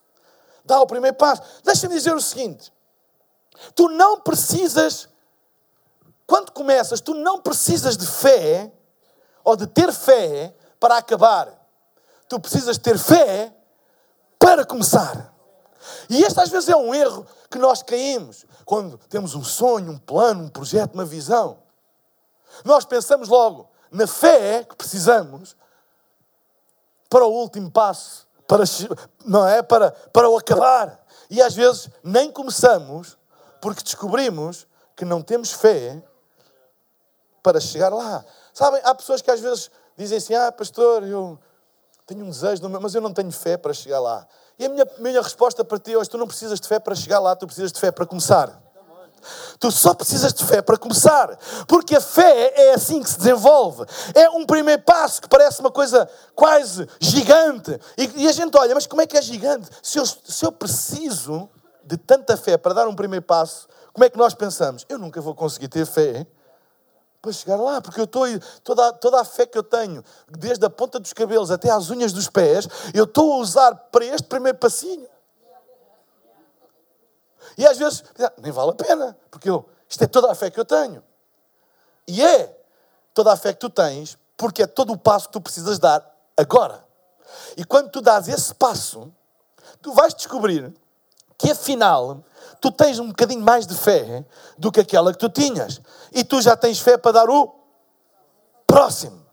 [0.64, 1.42] Dá o primeiro passo.
[1.62, 2.72] Deixa-me dizer o seguinte:
[3.74, 5.08] tu não precisas,
[6.26, 8.72] quando começas, tu não precisas de fé
[9.42, 11.52] ou de ter fé para acabar.
[12.28, 13.54] Tu precisas ter fé
[14.38, 15.32] para começar.
[16.08, 19.98] E este às vezes é um erro que nós caímos quando temos um sonho, um
[19.98, 21.58] plano, um projeto, uma visão.
[22.64, 25.56] Nós pensamos logo na fé que precisamos
[27.14, 28.64] para o último passo, para,
[29.24, 29.62] não é?
[29.62, 31.00] Para, para o acabar.
[31.30, 33.16] E às vezes nem começamos
[33.60, 36.02] porque descobrimos que não temos fé
[37.40, 38.24] para chegar lá.
[38.52, 41.38] Sabem, há pessoas que às vezes dizem assim: Ah, pastor, eu
[42.04, 44.26] tenho um desejo, mas eu não tenho fé para chegar lá.
[44.58, 47.20] E a minha, minha resposta para ti hoje: tu não precisas de fé para chegar
[47.20, 48.60] lá, tu precisas de fé para começar.
[49.58, 51.36] Tu só precisas de fé para começar.
[51.66, 53.84] Porque a fé é assim que se desenvolve.
[54.14, 57.78] É um primeiro passo que parece uma coisa quase gigante.
[57.96, 59.68] E, e a gente olha, mas como é que é gigante?
[59.82, 61.48] Se eu, se eu preciso
[61.84, 64.84] de tanta fé para dar um primeiro passo, como é que nós pensamos?
[64.88, 66.26] Eu nunca vou conseguir ter fé
[67.24, 68.26] para chegar lá, porque eu estou,
[68.62, 72.12] toda, toda a fé que eu tenho, desde a ponta dos cabelos até às unhas
[72.12, 75.06] dos pés, eu estou a usar para este primeiro passinho.
[77.56, 78.04] E às vezes,
[78.38, 81.02] nem vale a pena, porque eu, isto é toda a fé que eu tenho.
[82.06, 82.56] E é
[83.12, 86.04] toda a fé que tu tens, porque é todo o passo que tu precisas dar
[86.36, 86.84] agora.
[87.56, 89.12] E quando tu dás esse passo,
[89.80, 90.74] tu vais descobrir
[91.38, 92.22] que afinal
[92.60, 94.24] tu tens um bocadinho mais de fé
[94.56, 95.80] do que aquela que tu tinhas.
[96.12, 97.54] E tu já tens fé para dar o
[98.66, 99.24] próximo.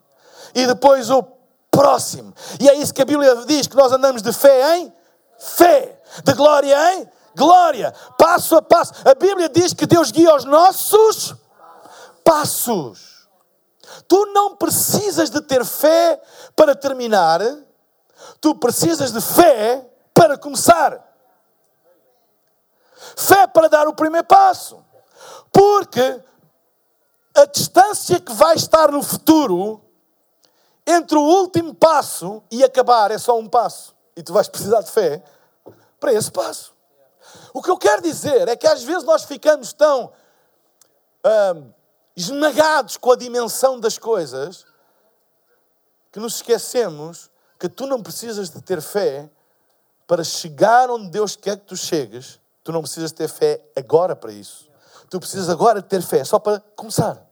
[0.53, 1.23] E depois o
[1.69, 2.33] próximo.
[2.59, 4.93] E é isso que a Bíblia diz: que nós andamos de fé em
[5.37, 8.93] fé, de glória em glória, passo a passo.
[9.05, 11.35] A Bíblia diz que Deus guia os nossos
[12.23, 13.27] passos.
[14.07, 16.21] Tu não precisas de ter fé
[16.55, 17.41] para terminar,
[18.39, 21.07] tu precisas de fé para começar.
[23.15, 24.83] Fé para dar o primeiro passo.
[25.51, 26.21] Porque
[27.35, 29.81] a distância que vai estar no futuro
[30.85, 33.95] entre o último passo e acabar é só um passo.
[34.15, 35.23] E tu vais precisar de fé
[35.99, 36.73] para esse passo.
[37.53, 40.11] O que eu quero dizer é que às vezes nós ficamos tão
[41.55, 41.71] hum,
[42.15, 44.65] esmagados com a dimensão das coisas
[46.11, 49.29] que nos esquecemos que tu não precisas de ter fé
[50.07, 52.39] para chegar onde Deus quer que tu chegues.
[52.63, 54.69] Tu não precisas ter fé agora para isso.
[55.09, 57.25] Tu precisas agora ter fé só para começar.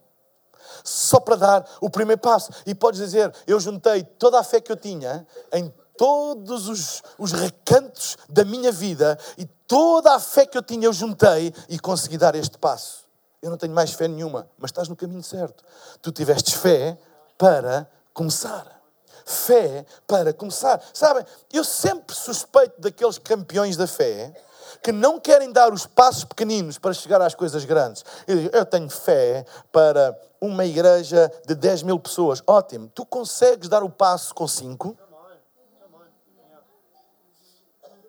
[0.83, 2.51] Só para dar o primeiro passo.
[2.65, 7.31] E podes dizer: Eu juntei toda a fé que eu tinha em todos os, os
[7.33, 12.17] recantos da minha vida e toda a fé que eu tinha eu juntei e consegui
[12.17, 13.05] dar este passo.
[13.39, 15.63] Eu não tenho mais fé nenhuma, mas estás no caminho certo.
[16.01, 16.97] Tu tiveste fé
[17.37, 18.81] para começar.
[19.23, 20.81] Fé para começar.
[20.91, 24.33] Sabem, eu sempre suspeito daqueles campeões da fé
[24.81, 28.03] que não querem dar os passos pequeninos para chegar às coisas grandes.
[28.27, 32.41] Eu digo, eu tenho fé para uma igreja de 10 mil pessoas.
[32.47, 34.97] Ótimo, tu consegues dar o passo com 5?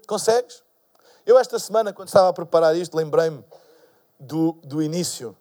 [0.07, 0.63] Consegues?
[1.31, 3.45] Eu, esta semana, quando estava a preparar isto, lembrei-me
[4.19, 5.37] do, do início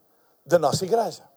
[0.45, 1.28] da nossa igreja.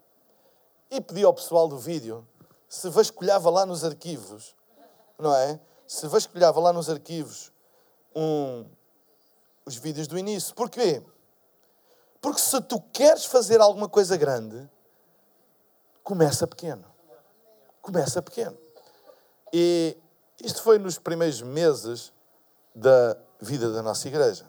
[0.91, 2.29] E pedi ao pessoal do vídeo
[2.69, 4.55] se vasculhava lá nos arquivos,
[5.19, 5.59] não é?
[5.87, 7.51] Se vasculhava lá nos arquivos
[8.15, 8.67] um,
[9.65, 10.55] os vídeos do início.
[10.55, 11.03] Porquê?
[12.21, 14.69] Porque se tu queres fazer alguma coisa grande,
[16.05, 16.85] começa pequeno.
[17.81, 18.59] Começa pequeno.
[19.51, 19.97] E
[20.45, 22.13] isto foi nos primeiros meses
[22.75, 24.45] da vida da nossa igreja.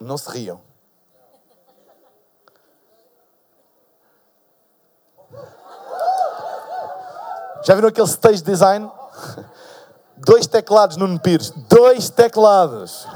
[0.00, 0.60] Não se riam.
[7.64, 8.90] Já viram aquele stage design?
[10.16, 11.50] Dois teclados no Pires.
[11.68, 13.06] Dois teclados.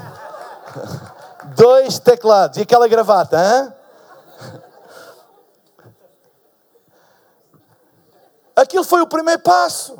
[1.55, 2.57] Dois teclados.
[2.57, 3.73] E aquela gravata, hã?
[8.55, 9.97] Aquilo foi o primeiro passo.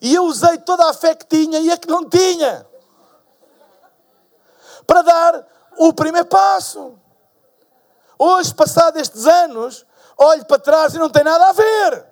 [0.00, 2.69] E eu usei toda a fé que tinha e a que não tinha
[4.90, 5.46] para dar
[5.78, 6.98] o primeiro passo.
[8.18, 9.86] Hoje, passados estes anos,
[10.18, 12.06] olho para trás e não tem nada a ver.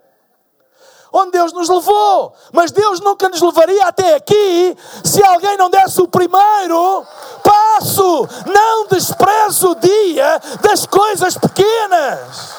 [1.13, 6.01] Onde Deus nos levou, mas Deus nunca nos levaria até aqui se alguém não desse
[6.01, 7.05] o primeiro
[7.43, 8.29] passo.
[8.47, 12.58] Não despreze o dia das coisas pequenas.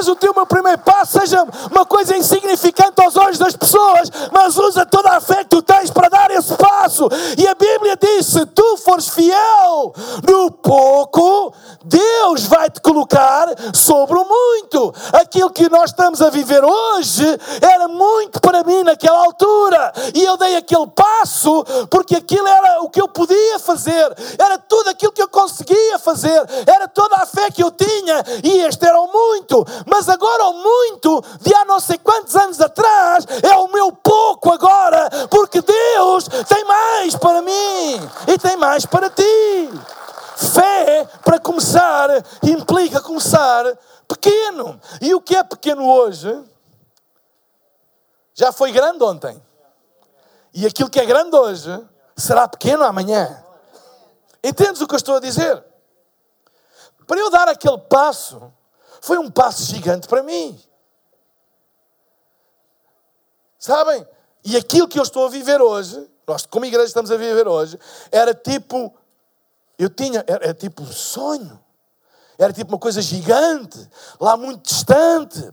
[0.00, 4.86] Talvez o teu primeiro passo seja uma coisa insignificante aos olhos das pessoas, mas usa
[4.86, 7.06] toda a fé que tu tens para dar esse passo.
[7.36, 9.92] E a Bíblia diz: se tu fores fiel
[10.26, 11.52] no pouco,
[11.84, 14.94] Deus vai te colocar sobre o muito.
[15.12, 17.26] Aquilo que nós estamos a viver hoje
[17.60, 19.92] era muito para mim naquela altura.
[20.14, 24.88] E eu dei aquele passo porque aquilo era o que eu podia fazer, era tudo
[24.88, 28.98] aquilo que eu conseguia fazer, era toda a fé que eu tinha, e este era
[29.00, 33.68] o muito mas agora o muito de há não sei quantos anos atrás é o
[33.68, 37.96] meu pouco agora, porque Deus tem mais para mim
[38.28, 39.70] e tem mais para ti.
[40.36, 42.08] Fé, para começar,
[42.42, 43.64] implica começar
[44.08, 44.80] pequeno.
[45.02, 46.42] E o que é pequeno hoje
[48.32, 49.42] já foi grande ontem.
[50.54, 51.78] E aquilo que é grande hoje
[52.16, 53.44] será pequeno amanhã.
[54.42, 55.62] Entendes o que eu estou a dizer?
[57.06, 58.52] Para eu dar aquele passo,
[59.00, 60.60] foi um passo gigante para mim.
[63.58, 64.06] Sabem?
[64.44, 67.78] E aquilo que eu estou a viver hoje, nós como igreja estamos a viver hoje,
[68.10, 68.94] era tipo,
[69.78, 71.60] eu tinha, era, era tipo um sonho.
[72.38, 73.86] Era tipo uma coisa gigante,
[74.18, 75.52] lá muito distante.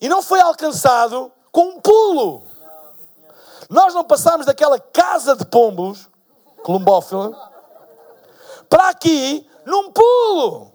[0.00, 2.42] E não foi alcançado com um pulo.
[3.70, 6.08] Nós não passámos daquela casa de pombos,
[6.64, 7.30] colombófila,
[8.68, 10.72] para aqui num pulo.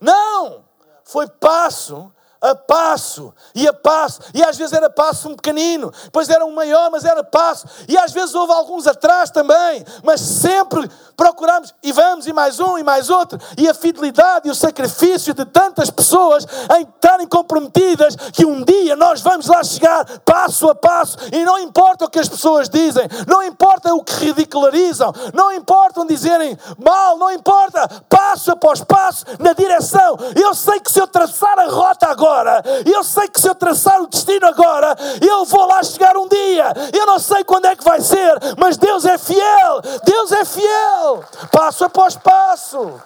[0.00, 0.64] Não!
[1.10, 6.28] Foi passo a passo e a passo, e às vezes era passo um pequenino, depois
[6.28, 10.90] era um maior, mas era passo, e às vezes houve alguns atrás também, mas sempre
[11.16, 15.34] procuramos e vamos, e mais um, e mais outro, e a fidelidade e o sacrifício
[15.34, 20.74] de tantas pessoas em estarem comprometidas que um dia nós vamos lá chegar passo a
[20.74, 25.52] passo, e não importa o que as pessoas dizem, não importa o que ridicularizam, não
[25.52, 30.16] importa dizerem mal, não importa, passo após passo na direção.
[30.34, 32.62] Eu sei que se eu traçar a rota agora, agora.
[32.86, 36.72] Eu sei que se eu traçar o destino agora, eu vou lá chegar um dia.
[36.92, 39.80] Eu não sei quando é que vai ser, mas Deus é fiel.
[40.04, 41.24] Deus é fiel.
[41.52, 43.00] Passo após passo.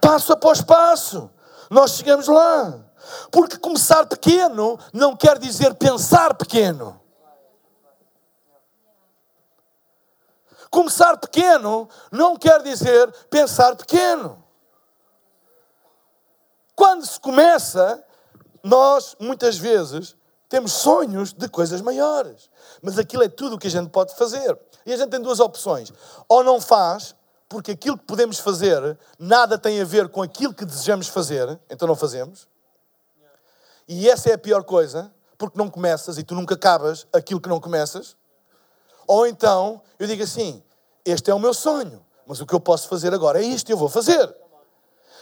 [0.00, 1.30] Passo após passo.
[1.70, 2.74] Nós chegamos lá.
[3.30, 7.00] Porque começar pequeno não quer dizer pensar pequeno.
[10.70, 14.43] Começar pequeno não quer dizer pensar pequeno.
[16.74, 18.02] Quando se começa,
[18.62, 20.16] nós muitas vezes
[20.48, 22.50] temos sonhos de coisas maiores.
[22.82, 24.58] Mas aquilo é tudo o que a gente pode fazer.
[24.86, 25.92] E a gente tem duas opções.
[26.28, 27.14] Ou não faz,
[27.48, 31.86] porque aquilo que podemos fazer nada tem a ver com aquilo que desejamos fazer, então
[31.86, 32.48] não fazemos.
[33.86, 37.48] E essa é a pior coisa, porque não começas e tu nunca acabas aquilo que
[37.48, 38.16] não começas.
[39.06, 40.62] Ou então eu digo assim:
[41.04, 43.76] este é o meu sonho, mas o que eu posso fazer agora é isto, eu
[43.76, 44.34] vou fazer.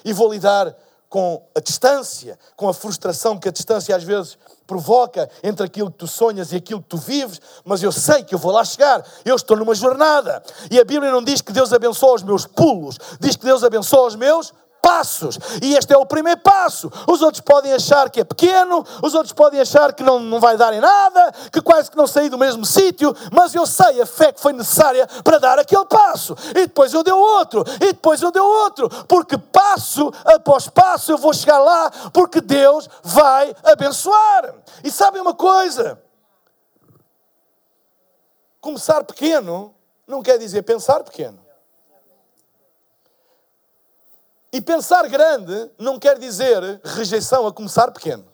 [0.05, 0.75] E vou lidar
[1.13, 5.99] com a distância, com a frustração que a distância às vezes provoca entre aquilo que
[5.99, 9.05] tu sonhas e aquilo que tu vives, mas eu sei que eu vou lá chegar,
[9.23, 10.43] eu estou numa jornada.
[10.71, 14.07] E a Bíblia não diz que Deus abençoa os meus pulos, diz que Deus abençoa
[14.07, 15.39] os meus passos.
[15.63, 16.91] E este é o primeiro passo.
[17.07, 20.57] Os outros podem achar que é pequeno, os outros podem achar que não, não vai
[20.57, 24.07] dar em nada, que quase que não saí do mesmo sítio, mas eu sei a
[24.07, 26.37] fé que foi necessária para dar aquele passo.
[26.51, 31.19] E depois eu dei outro, e depois eu dei outro, porque passo após passo eu
[31.19, 34.55] vou chegar lá, porque Deus vai abençoar.
[34.83, 36.03] E sabem uma coisa?
[38.61, 39.75] Começar pequeno
[40.07, 41.42] não quer dizer pensar pequeno.
[44.53, 48.31] E pensar grande não quer dizer rejeição a começar pequeno.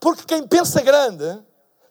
[0.00, 1.40] Porque quem pensa grande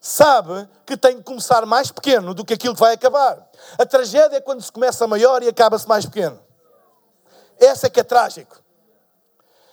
[0.02, 3.50] sabe que tem que começar mais pequeno do que aquilo que vai acabar.
[3.78, 6.40] A tragédia é quando se começa maior e acaba-se mais pequeno.
[7.58, 8.62] Essa é que é trágico.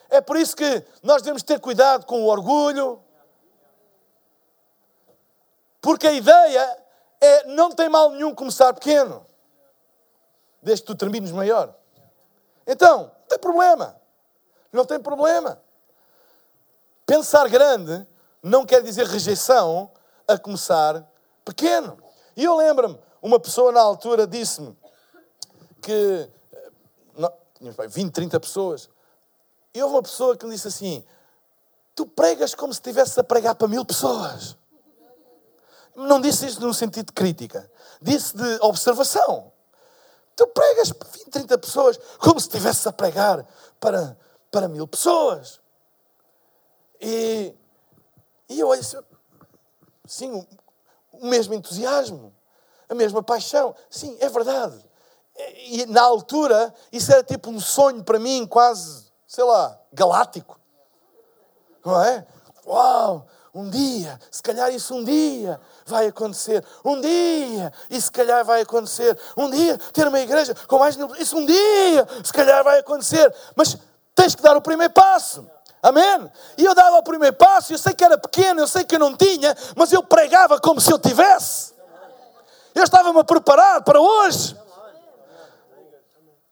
[0.09, 3.03] É por isso que nós devemos ter cuidado com o orgulho.
[5.81, 6.79] Porque a ideia
[7.21, 9.27] é não tem mal nenhum começar pequeno.
[10.63, 11.75] Desde que tu termines maior.
[12.67, 13.97] Então, não tem problema.
[14.73, 15.61] Não tem problema.
[17.07, 18.07] Pensar grande
[18.43, 19.91] não quer dizer rejeição
[20.27, 21.05] a começar
[21.45, 21.99] pequeno.
[22.37, 24.77] E eu lembro-me, uma pessoa na altura disse-me
[25.81, 26.29] que.
[27.17, 27.33] Não,
[27.89, 28.91] 20, 30 pessoas.
[29.73, 31.05] E houve uma pessoa que me disse assim:
[31.95, 34.57] Tu pregas como se estivesse a pregar para mil pessoas.
[35.95, 37.71] Não disse isto num sentido de crítica,
[38.03, 39.51] disse de observação.
[40.37, 43.47] Tu pregas para 20, 30 pessoas como se estivesse a pregar
[43.81, 44.17] para,
[44.51, 45.61] para mil pessoas.
[47.01, 47.55] E,
[48.49, 48.99] e eu olho assim,
[50.07, 50.47] sim, o,
[51.13, 52.35] o mesmo entusiasmo,
[52.87, 53.75] a mesma paixão.
[53.89, 54.79] Sim, é verdade.
[55.35, 60.61] E, e na altura, isso era tipo um sonho para mim, quase, sei lá, galáctico.
[61.83, 62.27] Não é?
[62.67, 63.27] Uau!
[63.57, 66.63] Um dia, se calhar isso um dia vai acontecer.
[66.85, 69.19] Um dia, e se calhar vai acontecer.
[69.35, 70.95] Um dia, ter uma igreja com mais.
[71.19, 73.35] Isso um dia, se calhar vai acontecer.
[73.55, 73.79] Mas
[74.15, 75.51] tens que dar o primeiro passo.
[75.83, 76.31] Amém?
[76.59, 78.99] E eu dava o primeiro passo, eu sei que era pequeno, eu sei que eu
[78.99, 81.73] não tinha, mas eu pregava como se eu tivesse.
[82.75, 84.55] Eu estava-me a preparar para hoje.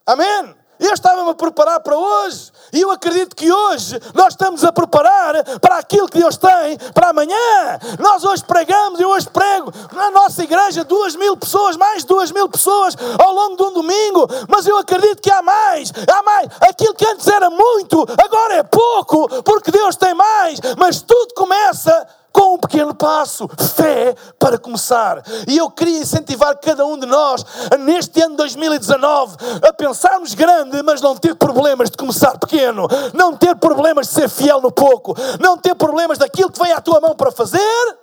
[0.07, 0.57] Amém?
[0.79, 2.53] Eu estava-me a preparar para hoje.
[2.73, 7.11] E eu acredito que hoje nós estamos a preparar para aquilo que Deus tem para
[7.11, 7.79] amanhã.
[7.99, 12.33] Nós hoje pregamos, eu hoje prego na nossa igreja duas mil pessoas, mais de duas
[12.33, 14.27] mil pessoas ao longo de um domingo.
[14.49, 16.49] Mas eu acredito que há mais, há mais.
[16.61, 20.59] Aquilo que antes era muito, agora é pouco, porque Deus tem mais.
[20.77, 25.23] Mas tudo começa com um pequeno passo, fé para começar.
[25.47, 27.47] E eu queria incentivar cada um de nós,
[27.79, 33.55] neste ano 2019, a pensarmos grande, mas não ter problemas de começar pequeno, não ter
[33.55, 37.15] problemas de ser fiel no pouco, não ter problemas daquilo que vem à tua mão
[37.15, 37.99] para fazer.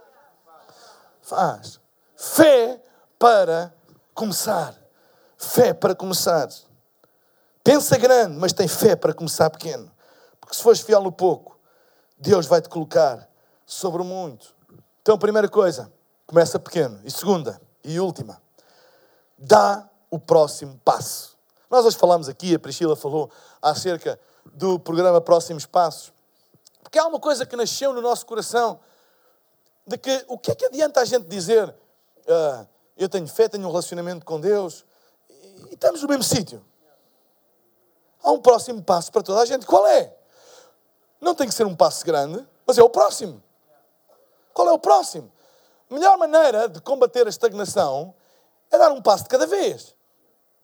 [1.22, 1.82] Faz.
[2.16, 2.82] Fé
[3.20, 3.74] para
[4.14, 4.74] começar.
[5.38, 6.48] Fé para começar.
[7.62, 9.92] Pensa grande, mas tem fé para começar pequeno.
[10.40, 11.60] Porque se fores fiel no pouco,
[12.18, 13.31] Deus vai te colocar
[13.72, 14.54] sobre muito.
[15.02, 15.90] Então, primeira coisa,
[16.28, 17.00] começa pequeno.
[17.06, 18.42] E segunda e última,
[19.38, 21.38] dá o próximo passo.
[21.70, 24.20] Nós hoje falamos aqui, a Priscila falou acerca
[24.54, 26.12] do programa Próximos Passos.
[26.84, 28.78] Porque há uma coisa que nasceu no nosso coração
[29.88, 32.68] de que o que é que adianta a gente dizer uh,
[32.98, 34.84] eu tenho fé, tenho um relacionamento com Deus
[35.70, 36.62] e estamos no mesmo sítio.
[38.22, 39.66] Há um próximo passo para toda a gente.
[39.66, 40.14] Qual é?
[41.22, 43.42] Não tem que ser um passo grande, mas é o próximo.
[44.54, 45.32] Qual é o próximo?
[45.90, 48.14] A melhor maneira de combater a estagnação
[48.70, 49.96] é dar um passo de cada vez.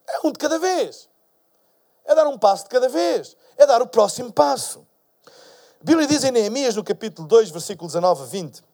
[0.08, 1.08] É um de cada vez.
[2.04, 3.36] É dar um passo de cada vez.
[3.56, 4.86] É dar o próximo passo.
[5.80, 8.64] A Bíblia diz em Neemias, no capítulo 2, versículo 19 a 20: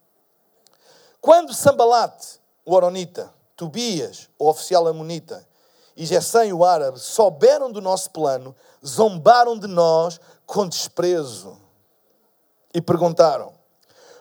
[1.20, 5.46] Quando Sambalate, o Oronita, Tobias, o oficial amonita,
[5.96, 8.54] e Gessém, o árabe, souberam do nosso plano,
[8.84, 11.60] zombaram de nós com desprezo.
[12.72, 13.52] E perguntaram: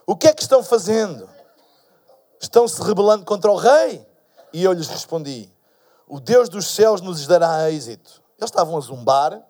[0.05, 1.29] O que é que estão fazendo?
[2.39, 4.05] Estão se rebelando contra o rei?
[4.51, 5.49] E eu lhes respondi:
[6.07, 8.21] O Deus dos céus nos dará êxito.
[8.37, 9.41] Eles estavam a zombar,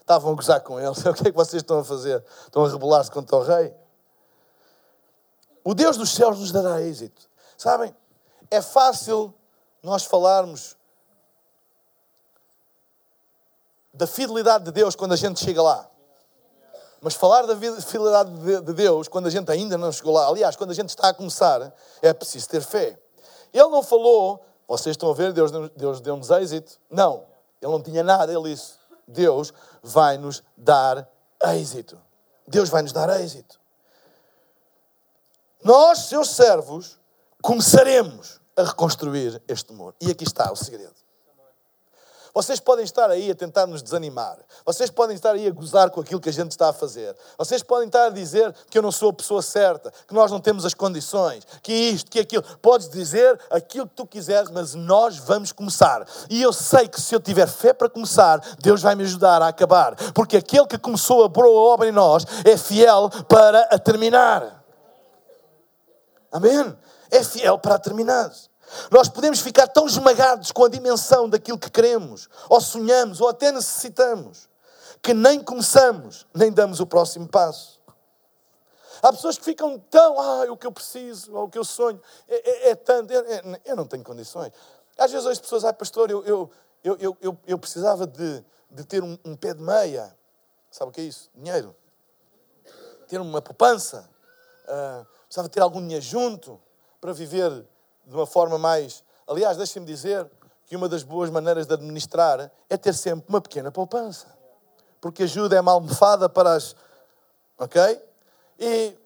[0.00, 0.98] estavam a gozar com eles.
[1.04, 2.24] O que é que vocês estão a fazer?
[2.46, 3.74] Estão a rebelar-se contra o rei?
[5.62, 7.28] O Deus dos céus nos dará êxito.
[7.56, 7.94] Sabem?
[8.50, 9.34] É fácil
[9.82, 10.76] nós falarmos
[13.92, 15.90] da fidelidade de Deus quando a gente chega lá.
[17.00, 18.30] Mas falar da fidelidade
[18.62, 21.14] de Deus quando a gente ainda não chegou lá, aliás, quando a gente está a
[21.14, 21.72] começar,
[22.02, 22.98] é preciso ter fé.
[23.52, 26.78] Ele não falou, vocês estão a ver, Deus, Deus deu-nos êxito.
[26.90, 27.24] Não,
[27.62, 28.74] ele não tinha nada, ele disse,
[29.06, 31.08] Deus vai nos dar
[31.54, 31.98] êxito.
[32.46, 33.58] Deus vai nos dar êxito.
[35.62, 36.98] Nós, seus servos,
[37.42, 39.94] começaremos a reconstruir este muro.
[40.00, 40.94] E aqui está o segredo.
[42.38, 44.38] Vocês podem estar aí a tentar nos desanimar.
[44.64, 47.16] Vocês podem estar aí a gozar com aquilo que a gente está a fazer.
[47.36, 50.38] Vocês podem estar a dizer que eu não sou a pessoa certa, que nós não
[50.38, 52.44] temos as condições, que isto, que aquilo.
[52.62, 56.06] Podes dizer aquilo que tu quiseres, mas nós vamos começar.
[56.30, 59.48] E eu sei que se eu tiver fé para começar, Deus vai me ajudar a
[59.48, 59.96] acabar.
[60.14, 64.64] Porque aquele que começou a boa obra em nós é fiel para a terminar.
[66.30, 66.72] Amém?
[67.10, 68.30] É fiel para a terminar.
[68.90, 73.50] Nós podemos ficar tão esmagados com a dimensão daquilo que queremos, ou sonhamos, ou até
[73.50, 74.48] necessitamos,
[75.02, 77.78] que nem começamos, nem damos o próximo passo.
[79.02, 82.00] Há pessoas que ficam tão, ah, o que eu preciso, ou o que eu sonho,
[82.28, 83.24] é, é, é tanto, eu,
[83.64, 84.52] eu, não tenho condições.
[84.96, 86.50] Às vezes as pessoas, ah, pastor, eu, eu,
[86.82, 90.16] eu, eu, eu precisava de, de ter um, um pé de meia.
[90.70, 91.30] Sabe o que é isso?
[91.34, 91.74] Dinheiro.
[93.06, 94.08] Ter uma poupança.
[94.64, 96.60] Uh, precisava ter algum dinheiro junto
[97.00, 97.66] para viver
[98.08, 99.04] de uma forma mais.
[99.26, 100.28] Aliás, deixem-me dizer
[100.66, 104.26] que uma das boas maneiras de administrar é ter sempre uma pequena poupança.
[105.00, 106.74] Porque ajuda é uma almofada para as.
[107.58, 107.80] Ok?
[108.58, 108.96] E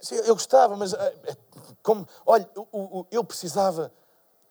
[0.00, 1.36] sim, eu gostava, mas eh, eh,
[1.82, 3.92] como, olha, eu, eu precisava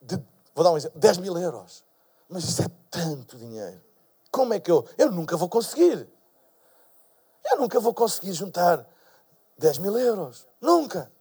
[0.02, 0.16] de,
[0.54, 1.84] vou dar um exemplo, 10 mil euros.
[2.30, 3.82] Mas isso é tanto dinheiro.
[4.32, 4.88] Como é que eu.
[4.98, 6.08] Eu nunca vou conseguir.
[7.46, 8.88] Eu nunca vou conseguir juntar
[9.58, 10.48] 10 mil euros.
[10.62, 11.12] Nunca.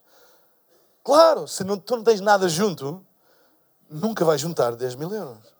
[1.04, 3.04] Claro, se não, tu não tens nada junto,
[3.90, 5.52] nunca vais juntar 10 mil euros.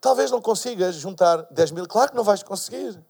[0.00, 3.02] Talvez não consigas juntar 10 mil, claro que não vais conseguir.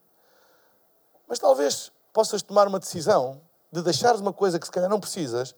[1.27, 3.41] Mas talvez possas tomar uma decisão
[3.73, 5.57] de deixares uma coisa que se calhar não precisas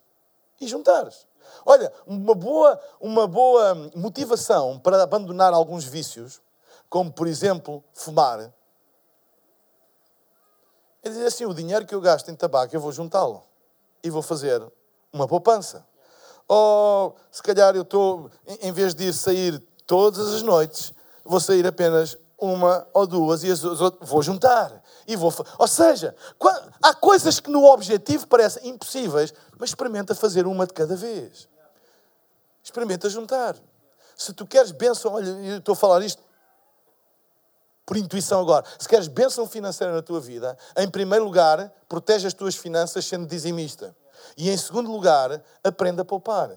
[0.60, 1.26] e juntares.
[1.66, 6.40] Olha, uma boa, uma boa motivação para abandonar alguns vícios,
[6.88, 8.50] como por exemplo fumar,
[11.02, 13.42] é dizer assim: o dinheiro que eu gasto em tabaco eu vou juntá-lo
[14.04, 14.62] e vou fazer
[15.10, 15.84] uma poupança.
[16.46, 18.30] Ou se calhar eu estou,
[18.60, 20.92] em vez de ir sair todas as noites,
[21.24, 24.82] vou sair apenas uma ou duas e as outras vou juntar.
[25.06, 26.14] E vou, ou seja,
[26.82, 31.48] há coisas que no objetivo parecem impossíveis, mas experimenta fazer uma de cada vez.
[32.62, 33.56] Experimenta juntar.
[34.16, 36.22] Se tu queres bênção, olha, eu estou a falar isto
[37.86, 38.64] por intuição agora.
[38.78, 43.26] Se queres bênção financeira na tua vida, em primeiro lugar, protege as tuas finanças sendo
[43.26, 43.94] dizimista.
[44.36, 46.50] E em segundo lugar, aprenda a poupar.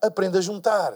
[0.00, 0.94] Aprenda a juntar.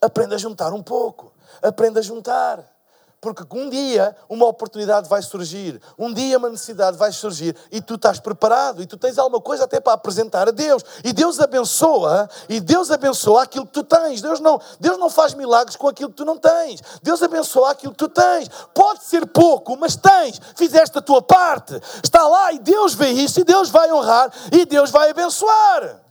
[0.00, 1.32] Aprenda a juntar um pouco.
[1.62, 2.75] Aprenda a juntar.
[3.20, 7.94] Porque um dia uma oportunidade vai surgir, um dia uma necessidade vai surgir e tu
[7.94, 10.84] estás preparado e tu tens alguma coisa até para apresentar a Deus.
[11.02, 14.20] E Deus abençoa, e Deus abençoa aquilo que tu tens.
[14.20, 16.82] Deus não, Deus não faz milagres com aquilo que tu não tens.
[17.02, 18.48] Deus abençoa aquilo que tu tens.
[18.74, 21.80] Pode ser pouco, mas tens, fizeste a tua parte.
[22.04, 26.02] Está lá e Deus vê isso e Deus vai honrar e Deus vai abençoar.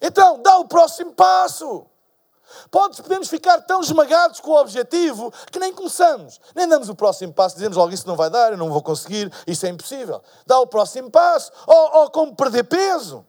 [0.00, 1.87] Então, dá o próximo passo.
[2.70, 6.40] Podemos ficar tão esmagados com o objetivo que nem começamos.
[6.54, 9.32] Nem damos o próximo passo, dizemos logo isso não vai dar, eu não vou conseguir,
[9.46, 10.22] isso é impossível.
[10.46, 13.24] Dá o próximo passo, ou, ou como perder peso.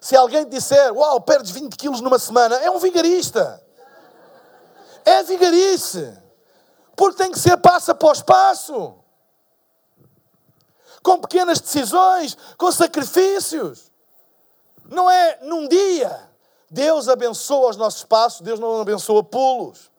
[0.00, 3.62] Se alguém disser, uau, perdes 20 quilos numa semana, é um vigarista.
[5.04, 6.18] É vigarice.
[6.96, 8.94] Porque tem que ser passo após passo.
[11.02, 13.90] Com pequenas decisões, com sacrifícios.
[14.90, 16.33] Não é num dia.
[16.70, 19.90] Deus abençoa os nossos passos, Deus não abençoa pulos.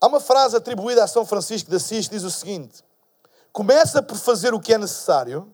[0.00, 2.84] Há uma frase atribuída a São Francisco de Assis que diz o seguinte:
[3.52, 5.52] Começa por fazer o que é necessário,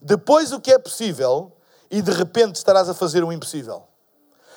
[0.00, 1.52] depois o que é possível,
[1.90, 3.84] e de repente estarás a fazer o impossível.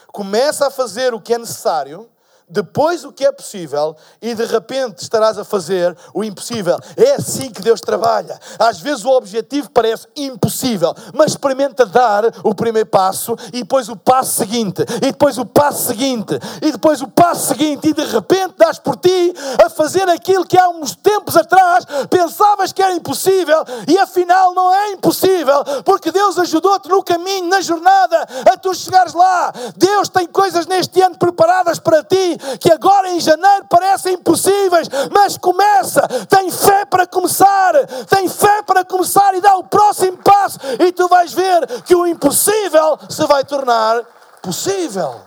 [0.07, 2.09] Começa a fazer o que é necessário,
[2.51, 6.77] depois o que é possível e de repente estarás a fazer o impossível.
[6.97, 8.39] É assim que Deus trabalha.
[8.59, 13.95] Às vezes o objetivo parece impossível, mas experimenta dar o primeiro passo e depois o
[13.95, 18.55] passo seguinte, e depois o passo seguinte, e depois o passo seguinte, e de repente
[18.57, 19.33] dás por ti
[19.63, 24.73] a fazer aquilo que há uns tempos atrás pensavas que era impossível e afinal não
[24.73, 29.53] é impossível, porque Deus ajudou-te no caminho, na jornada, a tu chegares lá.
[29.77, 35.37] Deus tem coisas neste ano preparadas para ti que agora em janeiro parecem impossíveis, mas
[35.37, 37.73] começa, tem fé para começar,
[38.07, 42.07] tem fé para começar e dá o próximo passo, e tu vais ver que o
[42.07, 44.03] impossível se vai tornar
[44.41, 45.21] possível.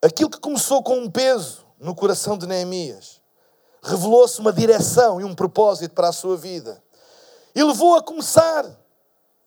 [0.00, 3.20] Aquilo que começou com um peso no coração de Neemias
[3.82, 6.82] revelou-se uma direção e um propósito para a sua vida.
[7.54, 8.64] E levou a começar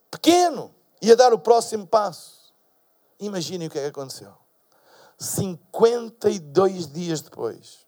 [0.09, 2.40] pequeno e a dar o próximo passo.
[3.21, 4.35] Imaginem o que é que aconteceu.
[5.19, 7.85] 52 dias depois,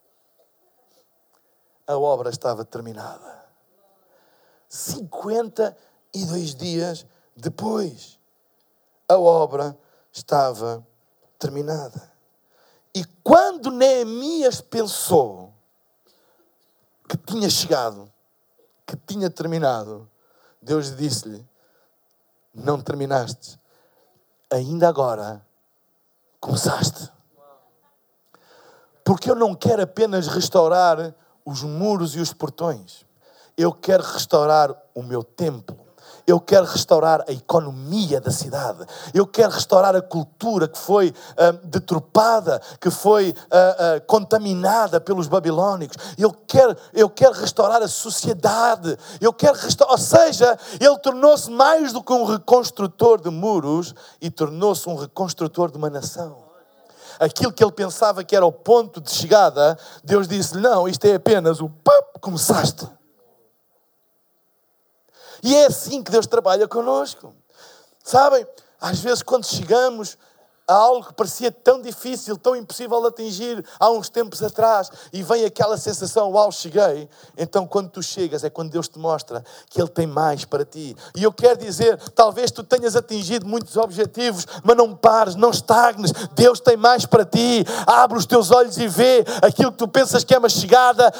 [1.88, 3.44] a obra estava terminada.
[4.70, 8.20] 52 dias depois,
[9.10, 9.76] a obra
[10.12, 10.86] estava
[11.40, 12.14] terminada.
[12.94, 15.52] E quando Neemias pensou
[17.10, 18.12] que tinha chegado,
[18.86, 20.08] que tinha terminado,
[20.62, 21.44] Deus disse-lhe:
[22.54, 23.60] Não terminaste,
[24.54, 25.45] ainda agora
[26.39, 27.12] começaste.
[29.04, 31.14] Porque eu não quero apenas restaurar
[31.45, 33.06] os muros e os portões,
[33.58, 35.83] eu quero restaurar o meu templo.
[36.26, 38.86] Eu quero restaurar a economia da cidade.
[39.14, 45.28] Eu quero restaurar a cultura que foi uh, deturpada, que foi uh, uh, contaminada pelos
[45.28, 45.98] babilônicos.
[46.18, 48.98] Eu quero, eu quero restaurar a sociedade.
[49.20, 49.94] Eu quero restaurar.
[49.94, 55.72] Ou seja, ele tornou-se mais do que um reconstrutor de muros e tornou-se um reconstrutor
[55.72, 56.44] de uma nação
[57.20, 61.14] aquilo que ele pensava que era o ponto de chegada, Deus disse-lhe: Não, isto é
[61.16, 62.88] apenas o pap, começaste.
[65.44, 67.36] E é assim que Deus trabalha conosco.
[68.02, 68.48] Sabem,
[68.80, 70.18] às vezes quando chegamos
[70.68, 75.22] a algo que parecia tão difícil, tão impossível de atingir há uns tempos atrás, e
[75.22, 77.09] vem aquela sensação, uau, cheguei.
[77.38, 80.95] Então, quando tu chegas, é quando Deus te mostra que Ele tem mais para ti.
[81.16, 86.11] E eu quero dizer, talvez tu tenhas atingido muitos objetivos, mas não pares, não estagnes.
[86.34, 87.66] Deus tem mais para ti.
[87.86, 91.11] Abre os teus olhos e vê aquilo que tu pensas que é uma chegada,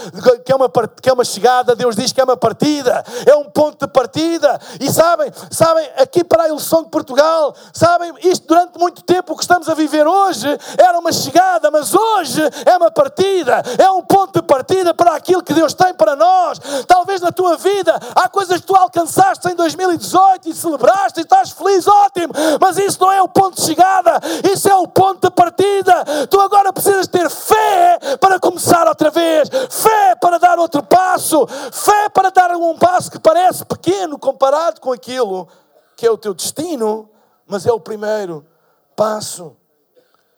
[0.46, 3.50] que é uma, que é uma chegada, Deus diz que é uma partida, é um
[3.50, 4.60] ponto de partida.
[4.80, 9.36] E sabem, sabem, aqui para a Ilusão de Portugal, sabem, isto durante muito tempo o
[9.36, 14.04] que estamos a viver hoje era uma chegada, mas hoje é uma partida, é um
[14.04, 16.60] ponto de partida para aquilo que Deus tem para nós.
[16.88, 21.50] Talvez na tua vida há coisas que tu alcançaste em 2018 e celebraste e estás
[21.50, 22.32] feliz, ótimo,
[22.62, 24.20] mas isso não é o ponto de chegada,
[24.52, 26.06] isso é o ponto de partida.
[26.30, 32.08] Tu agora precisas ter fé para começar outra vez, fé para dar outro passo, fé
[32.10, 35.48] para dar um passo que parece pequeno comparado com aquilo
[35.96, 37.10] que é o teu destino,
[37.48, 38.53] mas é o primeiro
[38.96, 39.56] passo.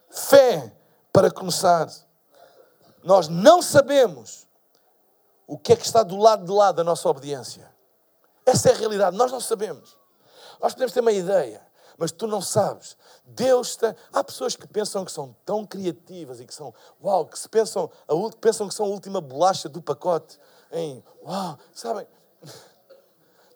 [0.09, 0.73] Fé
[1.11, 1.87] para começar.
[3.03, 4.47] Nós não sabemos
[5.47, 7.73] o que é que está do lado de lá da nossa obediência.
[8.45, 9.97] Essa é a realidade, nós não sabemos.
[10.61, 11.65] Nós podemos ter uma ideia,
[11.97, 12.97] mas tu não sabes.
[13.25, 13.95] Deus está.
[14.11, 17.89] Há pessoas que pensam que são tão criativas e que são, uau, que se pensam,
[18.07, 20.39] a, pensam que são a última bolacha do pacote.
[20.71, 22.07] Em, uau, sabem?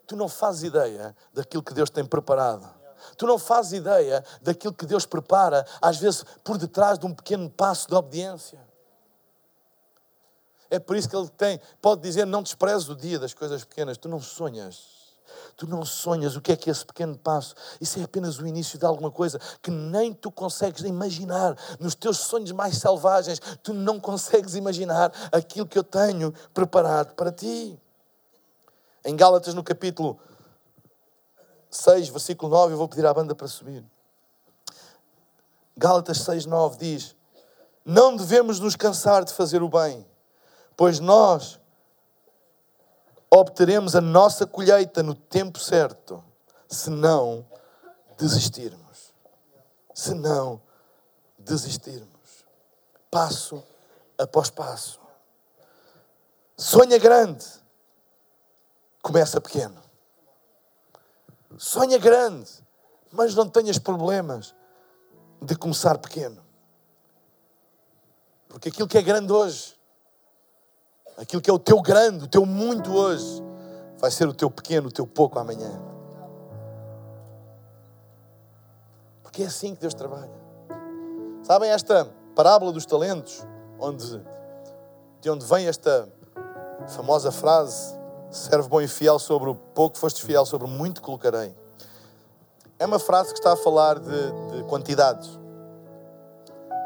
[0.06, 2.79] Tu não fazes ideia daquilo que Deus tem preparado
[3.16, 7.48] Tu não fazes ideia daquilo que Deus prepara, às vezes por detrás de um pequeno
[7.50, 8.58] passo de obediência.
[10.70, 13.98] É por isso que ele tem, pode dizer: não desprezes o dia das coisas pequenas.
[13.98, 15.00] Tu não sonhas.
[15.56, 17.54] Tu não sonhas o que é que esse pequeno passo.
[17.80, 21.56] Isso é apenas o início de alguma coisa que nem tu consegues imaginar.
[21.78, 27.32] Nos teus sonhos mais selvagens, tu não consegues imaginar aquilo que eu tenho preparado para
[27.32, 27.78] ti.
[29.04, 30.18] Em Gálatas, no capítulo
[31.70, 33.84] 6, versículo 9, eu vou pedir à banda para subir.
[35.76, 37.16] Gálatas 6, 9 diz:
[37.84, 40.06] Não devemos nos cansar de fazer o bem,
[40.76, 41.60] pois nós
[43.30, 46.22] obteremos a nossa colheita no tempo certo,
[46.68, 47.46] se não
[48.18, 49.14] desistirmos.
[49.94, 50.60] Se não
[51.38, 52.08] desistirmos.
[53.10, 53.62] Passo
[54.18, 55.00] após passo.
[56.56, 57.46] Sonha grande,
[59.02, 59.80] começa pequeno.
[61.56, 62.50] Sonha grande,
[63.10, 64.54] mas não tenhas problemas
[65.42, 66.40] de começar pequeno.
[68.48, 69.76] Porque aquilo que é grande hoje,
[71.16, 73.42] aquilo que é o teu grande, o teu muito hoje,
[73.98, 75.70] vai ser o teu pequeno, o teu pouco amanhã.
[79.22, 80.40] Porque é assim que Deus trabalha.
[81.42, 83.46] Sabem esta parábola dos talentos,
[83.78, 84.20] onde,
[85.20, 86.08] de onde vem esta
[86.88, 87.94] famosa frase:
[88.30, 91.54] serve bom e fiel sobre o pouco, foste fiel sobre muito colocarei.
[92.78, 95.38] É uma frase que está a falar de, de quantidades.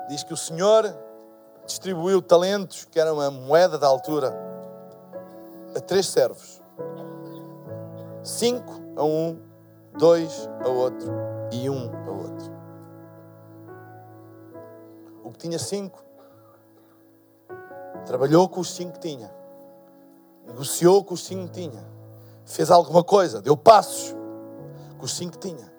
[0.09, 0.93] Diz que o Senhor
[1.67, 4.35] distribuiu talentos, que era uma moeda da altura,
[5.77, 6.61] a três servos.
[8.23, 9.39] Cinco a um,
[9.99, 11.13] dois a outro
[11.53, 12.53] e um a outro.
[15.23, 16.03] O que tinha cinco,
[18.07, 19.31] trabalhou com os cinco que tinha,
[20.47, 21.85] negociou com os cinco que tinha,
[22.45, 24.15] fez alguma coisa, deu passos
[24.99, 25.73] com os cinco que tinha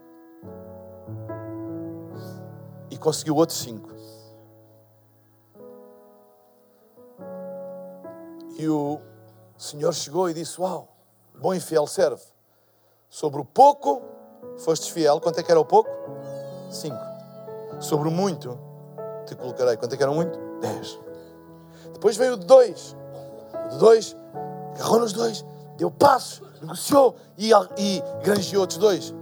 [2.89, 3.95] e conseguiu outros cinco.
[8.57, 9.01] E o
[9.57, 10.88] Senhor chegou e disse: Uau,
[11.39, 12.22] bom e fiel servo.
[13.09, 14.01] Sobre o pouco
[14.57, 15.20] fostes fiel.
[15.20, 15.89] Quanto é que era o pouco?
[16.72, 16.97] Cinco.
[17.80, 18.57] Sobre o muito
[19.26, 19.76] te colocarei.
[19.76, 20.39] Quanto é que era muito?
[20.61, 20.99] Dez.
[21.93, 22.95] Depois veio o de dois.
[23.66, 24.16] O de dois
[24.76, 25.45] agarrou nos dois,
[25.78, 29.13] deu passos, negociou e, e granjeou outros dois.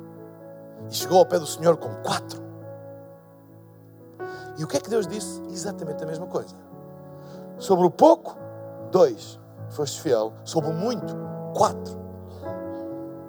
[0.90, 2.42] E chegou ao pé do Senhor com quatro.
[4.58, 5.42] E o que é que Deus disse?
[5.50, 6.56] Exatamente a mesma coisa.
[7.58, 8.38] Sobre o pouco,
[8.92, 9.40] dois,
[9.70, 10.34] foste fiel.
[10.44, 11.16] Sobre o muito,
[11.56, 11.98] quatro,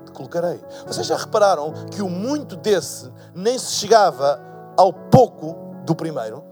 [0.05, 0.61] te colocarei.
[0.87, 4.41] Vocês já repararam que o muito desse nem se chegava
[4.77, 6.43] ao pouco do primeiro?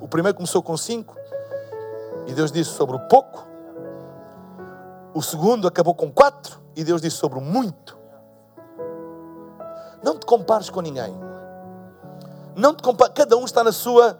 [0.00, 1.19] O primeiro começou com cinco
[2.30, 3.44] e Deus disse sobre o pouco.
[5.12, 7.98] O segundo acabou com quatro e Deus disse sobre o muito.
[10.00, 11.12] Não te compares com ninguém.
[12.54, 13.14] Não te compares.
[13.14, 14.18] Cada um está na sua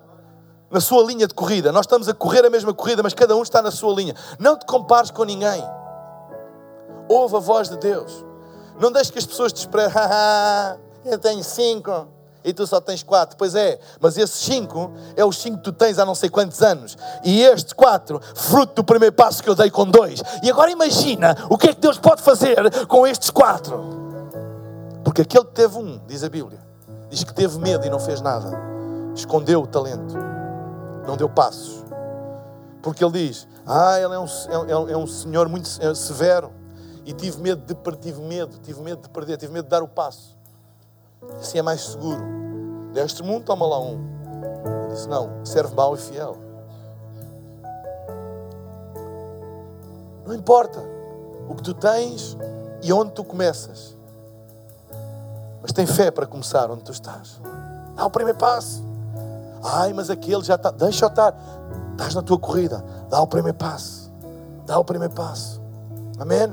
[0.68, 1.70] na sua linha de corrida.
[1.70, 4.14] Nós estamos a correr a mesma corrida, mas cada um está na sua linha.
[4.38, 5.62] Não te compares com ninguém.
[7.08, 8.24] Ouve a voz de Deus.
[8.80, 9.92] Não deixes que as pessoas te esperem.
[11.04, 12.08] eu tenho cinco
[12.44, 13.36] e tu só tens quatro.
[13.36, 16.62] Pois é, mas esses cinco é os cinco que tu tens há não sei quantos
[16.62, 16.96] anos.
[17.24, 20.22] E estes quatro, fruto do primeiro passo que eu dei com dois.
[20.42, 24.00] E agora imagina o que é que Deus pode fazer com estes quatro.
[25.04, 26.58] Porque aquele que teve um, diz a Bíblia,
[27.08, 28.50] diz que teve medo e não fez nada.
[29.14, 30.30] Escondeu o talento
[31.10, 31.84] não deu passos.
[32.82, 36.52] Porque ele diz: Ah, ele é um, é, é um senhor muito severo.
[37.04, 39.88] E tive medo de tive medo, tive medo de perder, tive medo de dar o
[39.88, 40.38] passo.
[41.38, 42.20] Assim é mais seguro.
[42.92, 43.98] Deste mundo, toma lá um.
[44.84, 46.36] Ele disse: Não, serve mal e fiel.
[50.26, 50.80] Não importa
[51.48, 52.36] o que tu tens
[52.82, 53.96] e onde tu começas.
[55.60, 57.40] Mas tem fé para começar onde tu estás.
[57.94, 58.82] Dá o primeiro passo.
[59.62, 60.70] Ai, mas aquele já está.
[60.70, 61.34] Deixa eu estar.
[61.92, 62.82] Estás na tua corrida.
[63.10, 64.10] Dá o primeiro passo.
[64.64, 65.60] Dá o primeiro passo.
[66.18, 66.48] Amém?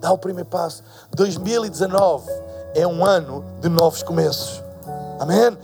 [0.00, 0.82] Dá o primeiro passo.
[1.14, 4.62] 2019 é um ano de novos começos.
[5.18, 5.56] Amém?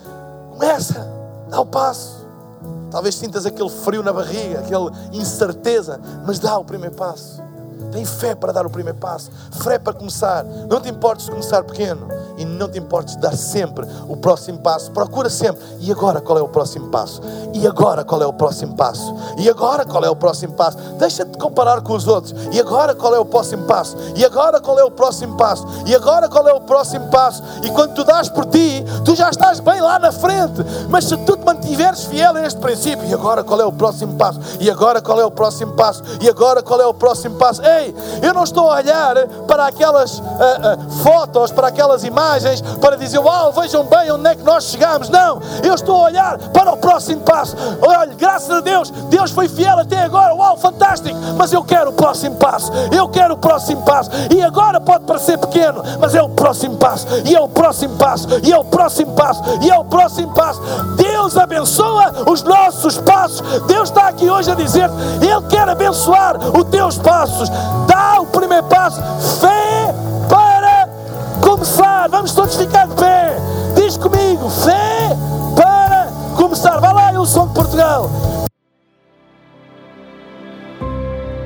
[0.50, 1.06] Começa.
[1.48, 2.24] Dá o passo.
[2.90, 7.42] Talvez sintas aquele frio na barriga, aquela incerteza, mas dá o primeiro passo.
[7.92, 9.30] Tem fé para dar o primeiro passo,
[9.62, 10.44] fé para começar.
[10.44, 14.58] Não te importes de começar pequeno e não te importes de dar sempre o próximo
[14.58, 14.90] passo.
[14.90, 15.62] Procura sempre.
[15.80, 17.20] E agora qual é o próximo passo?
[17.52, 19.14] E agora qual é o próximo passo?
[19.38, 20.78] E agora qual é o próximo passo?
[20.98, 22.34] Deixa-te de comparar com os outros.
[22.52, 23.96] E agora qual é o próximo passo?
[24.16, 25.66] E agora qual é o próximo passo?
[25.86, 27.42] E agora qual é o próximo passo?
[27.62, 30.64] E quando tu dás por ti, tu já estás bem lá na frente.
[30.88, 34.14] Mas se tu te mantiveres fiel a este princípio, e agora qual é o próximo
[34.16, 34.40] passo?
[34.60, 36.02] E agora qual é o próximo passo?
[36.20, 37.62] E agora qual é o próximo passo?
[37.64, 39.14] Ei, eu não estou a olhar
[39.46, 44.34] para aquelas uh, uh, fotos, para aquelas imagens, para dizer, uau, vejam bem onde é
[44.34, 45.08] que nós chegamos.
[45.08, 47.56] Não, eu estou a olhar para o próximo passo.
[47.80, 50.34] Olha, graças a Deus, Deus foi fiel até agora.
[50.34, 51.18] Uau, fantástico.
[51.36, 52.72] Mas eu quero o próximo passo.
[52.92, 54.10] Eu quero o próximo passo.
[54.34, 57.06] E agora pode parecer pequeno, mas é o próximo passo.
[57.24, 58.28] E é o próximo passo.
[58.42, 59.42] E é o próximo passo.
[59.62, 60.60] E é o próximo passo.
[60.96, 63.40] Deus abençoa os nossos passos.
[63.66, 64.90] Deus está aqui hoje a dizer,
[65.20, 67.48] Ele quer abençoar os teus passos.
[67.86, 69.00] Dá o primeiro passo.
[69.40, 69.94] Fé
[70.28, 70.88] para
[71.40, 72.08] começar.
[72.08, 73.36] Vamos todos ficar de pé.
[73.74, 75.10] Diz comigo, fé
[75.56, 76.78] para começar.
[76.80, 78.10] Vai lá, eu sou de Portugal.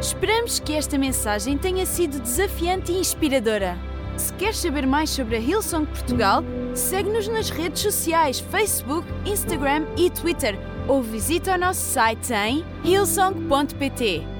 [0.00, 3.76] Esperamos que esta mensagem tenha sido desafiante e inspiradora.
[4.16, 6.42] Se queres saber mais sobre a Hillsong Portugal,
[6.74, 14.37] segue-nos nas redes sociais Facebook, Instagram e Twitter ou visita o nosso site em hillsong.pt.